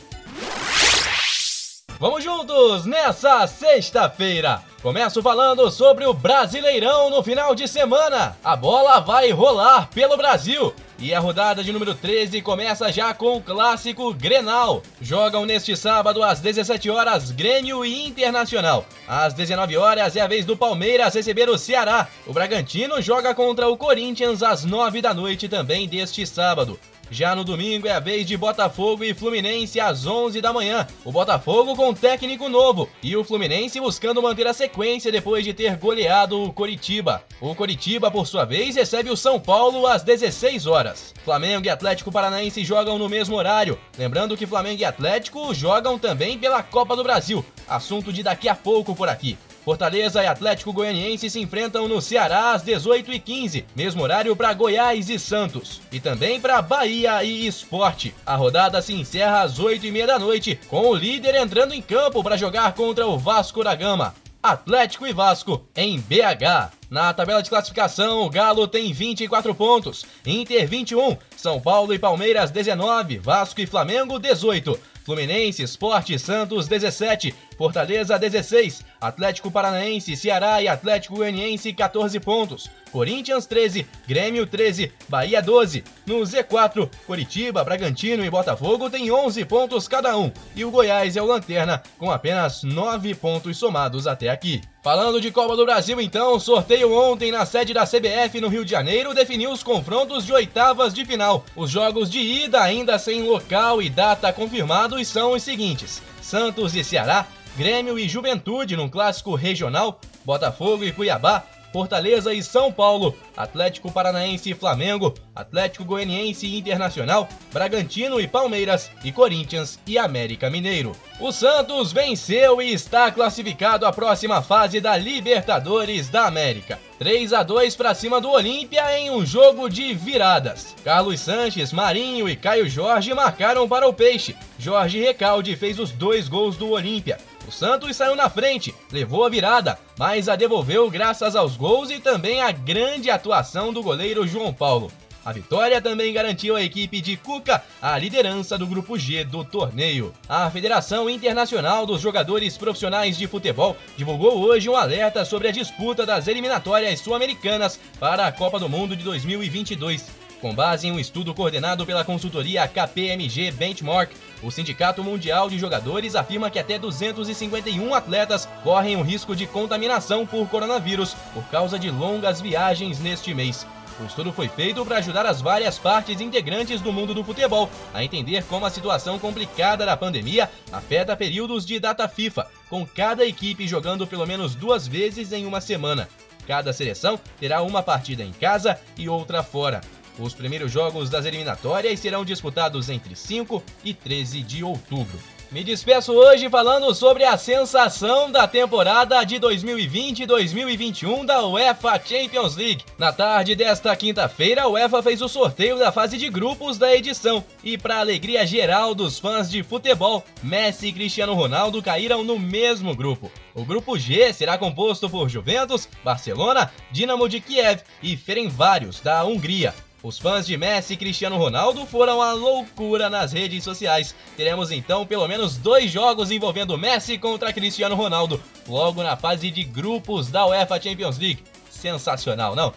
Vamos 2.03 2.21
juntos 2.21 2.85
nessa 2.85 3.47
sexta-feira. 3.47 4.61
Começo 4.81 5.21
falando 5.21 5.71
sobre 5.71 6.05
o 6.05 6.13
Brasileirão 6.13 7.09
no 7.09 7.23
final 7.23 7.55
de 7.55 7.65
semana. 7.65 8.35
A 8.43 8.57
bola 8.57 8.99
vai 8.99 9.31
rolar 9.31 9.87
pelo 9.87 10.17
Brasil. 10.17 10.73
E 10.99 11.13
a 11.13 11.19
rodada 11.21 11.63
de 11.63 11.71
número 11.71 11.95
13 11.95 12.41
começa 12.41 12.91
já 12.91 13.13
com 13.13 13.37
o 13.37 13.41
clássico 13.41 14.13
Grenal. 14.13 14.83
Jogam 15.01 15.45
neste 15.45 15.77
sábado 15.77 16.21
às 16.21 16.41
17 16.41 16.89
horas 16.89 17.31
Grêmio 17.31 17.85
e 17.85 18.05
Internacional. 18.05 18.85
Às 19.07 19.33
19 19.33 19.77
horas 19.77 20.17
é 20.17 20.19
a 20.19 20.27
vez 20.27 20.45
do 20.45 20.57
Palmeiras 20.57 21.13
receber 21.13 21.47
o 21.47 21.57
Ceará. 21.57 22.09
O 22.27 22.33
Bragantino 22.33 23.01
joga 23.01 23.33
contra 23.33 23.69
o 23.69 23.77
Corinthians 23.77 24.43
às 24.43 24.65
9 24.65 25.01
da 25.01 25.13
noite 25.13 25.47
também 25.47 25.87
deste 25.87 26.27
sábado. 26.27 26.77
Já 27.13 27.35
no 27.35 27.43
domingo 27.43 27.87
é 27.87 27.91
a 27.91 27.99
vez 27.99 28.25
de 28.25 28.35
Botafogo 28.35 29.03
e 29.03 29.13
Fluminense 29.13 29.79
às 29.79 30.07
11 30.07 30.41
da 30.41 30.51
manhã. 30.51 30.87
O 31.05 31.11
Botafogo 31.11 31.75
com 31.75 31.93
técnico 31.93 32.49
novo 32.49 32.89
e 33.03 33.15
o 33.15 33.23
Fluminense 33.23 33.79
buscando 33.79 34.19
manter 34.19 34.47
a 34.47 34.53
sequência 34.53 35.11
depois 35.11 35.45
de 35.45 35.53
ter 35.53 35.77
goleado 35.77 36.41
o 36.41 36.51
Coritiba. 36.51 37.23
O 37.39 37.53
Coritiba, 37.53 38.09
por 38.09 38.25
sua 38.25 38.45
vez, 38.45 38.75
recebe 38.75 39.11
o 39.11 39.15
São 39.15 39.39
Paulo 39.39 39.85
às 39.85 40.01
16 40.01 40.65
horas. 40.65 41.13
Flamengo 41.23 41.67
e 41.67 41.69
Atlético 41.69 42.11
Paranaense 42.11 42.65
jogam 42.65 42.97
no 42.97 43.07
mesmo 43.07 43.35
horário. 43.35 43.77
Lembrando 43.95 44.35
que 44.35 44.47
Flamengo 44.47 44.81
e 44.81 44.85
Atlético 44.85 45.53
jogam 45.53 45.99
também 45.99 46.39
pela 46.39 46.63
Copa 46.63 46.95
do 46.95 47.03
Brasil. 47.03 47.45
Assunto 47.67 48.11
de 48.11 48.23
daqui 48.23 48.49
a 48.49 48.55
pouco 48.55 48.95
por 48.95 49.07
aqui. 49.07 49.37
Fortaleza 49.63 50.21
e 50.21 50.27
Atlético 50.27 50.73
Goianiense 50.73 51.29
se 51.29 51.39
enfrentam 51.39 51.87
no 51.87 52.01
Ceará 52.01 52.51
às 52.51 52.63
18h15, 52.63 53.63
mesmo 53.75 54.03
horário 54.03 54.35
para 54.35 54.53
Goiás 54.53 55.09
e 55.09 55.17
Santos. 55.17 55.81
E 55.91 55.99
também 55.99 56.39
para 56.39 56.61
Bahia 56.61 57.23
e 57.23 57.47
Esporte. 57.47 58.13
A 58.25 58.35
rodada 58.35 58.81
se 58.81 58.93
encerra 58.93 59.41
às 59.41 59.59
8h30 59.59 60.05
da 60.05 60.19
noite, 60.19 60.59
com 60.67 60.89
o 60.89 60.95
líder 60.95 61.35
entrando 61.35 61.73
em 61.73 61.81
campo 61.81 62.21
para 62.21 62.37
jogar 62.37 62.73
contra 62.73 63.07
o 63.07 63.17
Vasco 63.17 63.63
da 63.63 63.73
Gama. 63.73 64.13
Atlético 64.41 65.07
e 65.07 65.13
Vasco 65.13 65.65
em 65.73 65.97
BH. 66.01 66.73
Na 66.93 67.11
tabela 67.11 67.41
de 67.41 67.49
classificação, 67.49 68.21
o 68.21 68.29
Galo 68.29 68.67
tem 68.67 68.93
24 68.93 69.55
pontos, 69.55 70.05
Inter 70.23 70.67
21, 70.67 71.17
São 71.35 71.59
Paulo 71.59 71.91
e 71.91 71.97
Palmeiras 71.97 72.51
19, 72.51 73.17
Vasco 73.17 73.59
e 73.59 73.65
Flamengo 73.65 74.19
18. 74.19 74.79
Fluminense, 75.03 75.63
Esporte, 75.63 76.19
Santos 76.19 76.67
17, 76.67 77.33
Fortaleza 77.57 78.19
16, 78.19 78.85
Atlético 79.01 79.49
Paranaense, 79.49 80.15
Ceará 80.15 80.61
e 80.61 80.67
Atlético 80.67 81.15
Goianiense 81.15 81.73
14 81.73 82.19
pontos, 82.19 82.69
Corinthians 82.91 83.47
13, 83.47 83.87
Grêmio 84.07 84.45
13, 84.45 84.91
Bahia 85.09 85.41
12. 85.41 85.83
No 86.05 86.19
Z4, 86.19 86.87
Curitiba, 87.07 87.63
Bragantino 87.63 88.23
e 88.23 88.29
Botafogo 88.29 88.87
têm 88.87 89.11
11 89.11 89.43
pontos 89.45 89.87
cada 89.87 90.15
um 90.15 90.31
e 90.55 90.63
o 90.63 90.69
Goiás 90.69 91.17
é 91.17 91.21
o 91.23 91.25
lanterna 91.25 91.81
com 91.97 92.11
apenas 92.11 92.61
9 92.61 93.15
pontos 93.15 93.57
somados 93.57 94.05
até 94.05 94.29
aqui. 94.29 94.61
Falando 94.83 95.21
de 95.21 95.31
Copa 95.31 95.55
do 95.55 95.63
Brasil, 95.63 96.01
então, 96.01 96.37
sorteio 96.37 96.93
ontem 96.93 97.31
na 97.31 97.45
sede 97.45 97.73
da 97.73 97.85
CBF 97.85 98.41
no 98.41 98.49
Rio 98.49 98.65
de 98.65 98.71
Janeiro 98.71 99.13
definiu 99.13 99.49
os 99.49 99.63
confrontos 99.63 100.25
de 100.25 100.33
oitavas 100.33 100.93
de 100.93 101.05
final. 101.05 101.45
Os 101.55 101.71
jogos 101.71 102.09
de 102.11 102.19
ida, 102.19 102.61
ainda 102.61 102.99
sem 102.99 103.23
local 103.23 103.81
e 103.81 103.89
data 103.89 104.33
confirmados, 104.33 105.07
são 105.07 105.31
os 105.31 105.41
seguintes: 105.41 106.01
Santos 106.21 106.75
e 106.75 106.83
Ceará, 106.83 107.25
Grêmio 107.55 107.97
e 107.97 108.09
Juventude 108.09 108.75
num 108.75 108.89
clássico 108.89 109.35
regional, 109.35 110.01
Botafogo 110.25 110.83
e 110.83 110.91
Cuiabá, 110.91 111.45
Fortaleza 111.73 112.31
e 112.31 112.43
São 112.43 112.71
Paulo, 112.71 113.17
Atlético 113.35 113.91
Paranaense 113.91 114.51
e 114.51 114.53
Flamengo, 114.53 115.15
Atlético 115.35 115.83
Goianiense 115.83 116.45
e 116.45 116.59
Internacional, 116.59 117.27
Bragantino 117.51 118.21
e 118.21 118.27
Palmeiras 118.27 118.91
e 119.03 119.11
Corinthians 119.11 119.79
e 119.87 119.97
América 119.97 120.51
Mineiro. 120.51 120.91
O 121.19 121.31
Santos 121.31 121.91
venceu 121.91 122.61
e 122.61 122.71
está 122.71 123.11
classificado 123.11 123.87
à 123.87 123.91
próxima 123.91 124.43
fase 124.43 124.79
da 124.79 124.95
Libertadores 124.95 126.09
da 126.09 126.27
América. 126.27 126.79
3 126.99 127.33
a 127.33 127.43
2 127.43 127.75
para 127.75 127.95
cima 127.95 128.21
do 128.21 128.29
Olímpia 128.29 128.97
em 128.97 129.09
um 129.09 129.25
jogo 129.25 129.67
de 129.67 129.93
viradas. 129.93 130.75
Carlos 130.83 131.19
Sanches, 131.19 131.73
Marinho 131.73 132.29
e 132.29 132.35
Caio 132.35 132.69
Jorge 132.69 133.13
marcaram 133.13 133.67
para 133.67 133.87
o 133.87 133.93
Peixe. 133.93 134.35
Jorge 134.59 134.99
Recalde 134.99 135.55
fez 135.55 135.79
os 135.79 135.91
dois 135.91 136.29
gols 136.29 136.55
do 136.55 136.69
Olímpia. 136.69 137.17
Santos 137.53 137.95
saiu 137.95 138.15
na 138.15 138.29
frente, 138.29 138.73
levou 138.91 139.25
a 139.25 139.29
virada, 139.29 139.77
mas 139.97 140.27
a 140.27 140.35
devolveu 140.35 140.89
graças 140.89 141.35
aos 141.35 141.55
gols 141.55 141.89
e 141.89 141.99
também 141.99 142.41
à 142.41 142.51
grande 142.51 143.09
atuação 143.09 143.71
do 143.71 143.81
goleiro 143.81 144.27
João 144.27 144.53
Paulo. 144.53 144.91
A 145.25 145.31
vitória 145.31 145.81
também 145.81 146.11
garantiu 146.11 146.55
à 146.55 146.61
equipe 146.61 146.99
de 146.99 147.15
Cuca 147.15 147.63
a 147.81 147.97
liderança 147.97 148.57
do 148.57 148.67
grupo 148.67 148.99
G 148.99 149.23
do 149.23 149.45
torneio. 149.45 150.13
A 150.27 150.49
Federação 150.51 151.09
Internacional 151.09 151.85
dos 151.85 152.01
Jogadores 152.01 152.57
Profissionais 152.57 153.17
de 153.17 153.25
Futebol 153.25 153.77
divulgou 153.95 154.37
hoje 154.39 154.67
um 154.67 154.75
alerta 154.75 155.23
sobre 155.23 155.47
a 155.47 155.51
disputa 155.51 156.05
das 156.05 156.27
eliminatórias 156.27 156.99
sul-americanas 156.99 157.79
para 157.99 158.27
a 158.27 158.31
Copa 158.33 158.59
do 158.59 158.67
Mundo 158.67 158.97
de 158.97 159.03
2022. 159.03 160.22
Com 160.43 160.53
base 160.53 160.89
em 160.89 160.91
um 160.91 160.99
estudo 160.99 161.33
coordenado 161.33 161.85
pela 161.85 162.03
consultoria 162.03 162.67
KPMG 162.67 163.49
Benchmark, 163.51 164.11
o 164.41 164.51
Sindicato 164.51 165.01
Mundial 165.01 165.49
de 165.49 165.57
Jogadores 165.57 166.15
afirma 166.15 166.49
que 166.49 166.59
até 166.59 166.77
251 166.77 167.93
atletas 167.93 168.45
correm 168.61 168.97
o 168.97 169.01
risco 169.01 169.37
de 169.37 169.47
contaminação 169.47 170.27
por 170.27 170.45
coronavírus 170.49 171.15
por 171.33 171.45
causa 171.45 171.79
de 171.79 171.89
longas 171.89 172.41
viagens 172.41 172.99
neste 172.99 173.33
mês. 173.33 173.65
O 174.01 174.03
estudo 174.03 174.33
foi 174.33 174.49
feito 174.49 174.85
para 174.85 174.97
ajudar 174.97 175.25
as 175.25 175.39
várias 175.39 175.79
partes 175.79 176.19
integrantes 176.19 176.81
do 176.81 176.91
mundo 176.91 177.13
do 177.13 177.23
futebol 177.23 177.69
a 177.93 178.03
entender 178.03 178.43
como 178.43 178.65
a 178.65 178.69
situação 178.69 179.17
complicada 179.17 179.85
da 179.85 179.95
pandemia 179.95 180.51
afeta 180.73 181.15
períodos 181.15 181.65
de 181.65 181.79
data 181.79 182.05
FIFA, 182.05 182.47
com 182.69 182.85
cada 182.85 183.25
equipe 183.25 183.65
jogando 183.65 184.05
pelo 184.05 184.27
menos 184.27 184.55
duas 184.55 184.89
vezes 184.89 185.31
em 185.31 185.45
uma 185.45 185.61
semana. 185.61 186.09
Cada 186.45 186.73
seleção 186.73 187.17
terá 187.39 187.61
uma 187.61 187.81
partida 187.81 188.23
em 188.23 188.33
casa 188.33 188.77
e 188.97 189.07
outra 189.07 189.41
fora. 189.41 189.79
Os 190.19 190.33
primeiros 190.33 190.71
jogos 190.71 191.09
das 191.09 191.25
eliminatórias 191.25 191.99
serão 191.99 192.23
disputados 192.23 192.89
entre 192.89 193.15
5 193.15 193.63
e 193.83 193.93
13 193.93 194.41
de 194.41 194.63
outubro. 194.63 195.19
Me 195.53 195.63
despeço 195.63 196.11
hoje 196.13 196.49
falando 196.49 196.95
sobre 196.95 197.23
a 197.23 197.37
sensação 197.37 198.31
da 198.31 198.47
temporada 198.47 199.23
de 199.23 199.35
2020-2021 199.35 201.25
da 201.25 201.45
UEFA 201.45 202.01
Champions 202.03 202.55
League. 202.55 202.83
Na 202.97 203.13
tarde 203.13 203.55
desta 203.55 203.95
quinta-feira, 203.95 204.63
a 204.63 204.67
UEFA 204.67 205.03
fez 205.03 205.21
o 205.21 205.29
sorteio 205.29 205.77
da 205.77 205.91
fase 205.91 206.17
de 206.17 206.27
grupos 206.27 206.79
da 206.79 206.95
edição. 206.95 207.43
E 207.63 207.77
para 207.77 207.99
alegria 207.99 208.47
geral 208.47 208.95
dos 208.95 209.19
fãs 209.19 209.47
de 209.47 209.61
futebol, 209.61 210.23
Messi 210.41 210.87
e 210.87 210.93
Cristiano 210.93 211.35
Ronaldo 211.35 211.83
caíram 211.83 212.23
no 212.23 212.39
mesmo 212.39 212.95
grupo. 212.95 213.31
O 213.53 213.63
grupo 213.63 213.95
G 213.95 214.33
será 214.33 214.57
composto 214.57 215.07
por 215.07 215.29
Juventus, 215.29 215.87
Barcelona, 216.03 216.71
Dinamo 216.91 217.29
de 217.29 217.39
Kiev 217.39 217.81
e 218.01 218.17
Ferencváros 218.17 219.01
da 219.01 219.23
Hungria. 219.23 219.71
Os 220.03 220.19
fãs 220.19 220.45
de 220.45 220.57
Messi 220.57 220.93
e 220.93 220.97
Cristiano 220.97 221.37
Ronaldo 221.37 221.85
foram 221.85 222.21
a 222.21 222.33
loucura 222.33 223.09
nas 223.09 223.31
redes 223.31 223.63
sociais. 223.63 224.13
Teremos 224.35 224.69
então 224.69 225.05
pelo 225.05 225.25
menos 225.29 225.55
dois 225.55 225.89
jogos 225.89 226.29
envolvendo 226.29 226.77
Messi 226.77 227.17
contra 227.17 227.53
Cristiano 227.53 227.95
Ronaldo, 227.95 228.43
logo 228.67 229.01
na 229.01 229.15
fase 229.15 229.49
de 229.49 229.63
grupos 229.63 230.29
da 230.29 230.45
UEFA 230.45 230.81
Champions 230.81 231.17
League. 231.17 231.41
Sensacional, 231.71 232.53
não? 232.53 232.73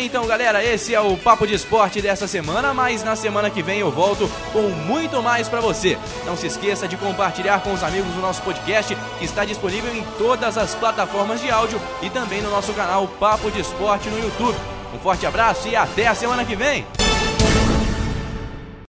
Então, 0.00 0.26
galera, 0.26 0.64
esse 0.64 0.94
é 0.94 1.00
o 1.00 1.16
Papo 1.16 1.46
de 1.46 1.54
Esporte 1.54 2.02
dessa 2.02 2.26
semana, 2.26 2.74
mas 2.74 3.04
na 3.04 3.14
semana 3.14 3.48
que 3.48 3.62
vem 3.62 3.78
eu 3.78 3.90
volto 3.90 4.28
com 4.52 4.62
muito 4.62 5.22
mais 5.22 5.48
para 5.48 5.60
você. 5.60 5.98
Não 6.26 6.36
se 6.36 6.46
esqueça 6.46 6.88
de 6.88 6.96
compartilhar 6.96 7.62
com 7.62 7.72
os 7.72 7.82
amigos 7.82 8.14
o 8.16 8.20
nosso 8.20 8.42
podcast, 8.42 8.96
que 9.18 9.24
está 9.24 9.44
disponível 9.44 9.94
em 9.94 10.02
todas 10.18 10.58
as 10.58 10.74
plataformas 10.74 11.40
de 11.40 11.50
áudio 11.50 11.80
e 12.02 12.10
também 12.10 12.42
no 12.42 12.50
nosso 12.50 12.72
canal 12.72 13.06
Papo 13.06 13.50
de 13.50 13.60
Esporte 13.60 14.08
no 14.08 14.18
YouTube. 14.18 14.58
Um 14.94 14.98
forte 14.98 15.26
abraço 15.26 15.68
e 15.68 15.76
até 15.76 16.06
a 16.06 16.14
semana 16.14 16.44
que 16.44 16.56
vem! 16.56 17.03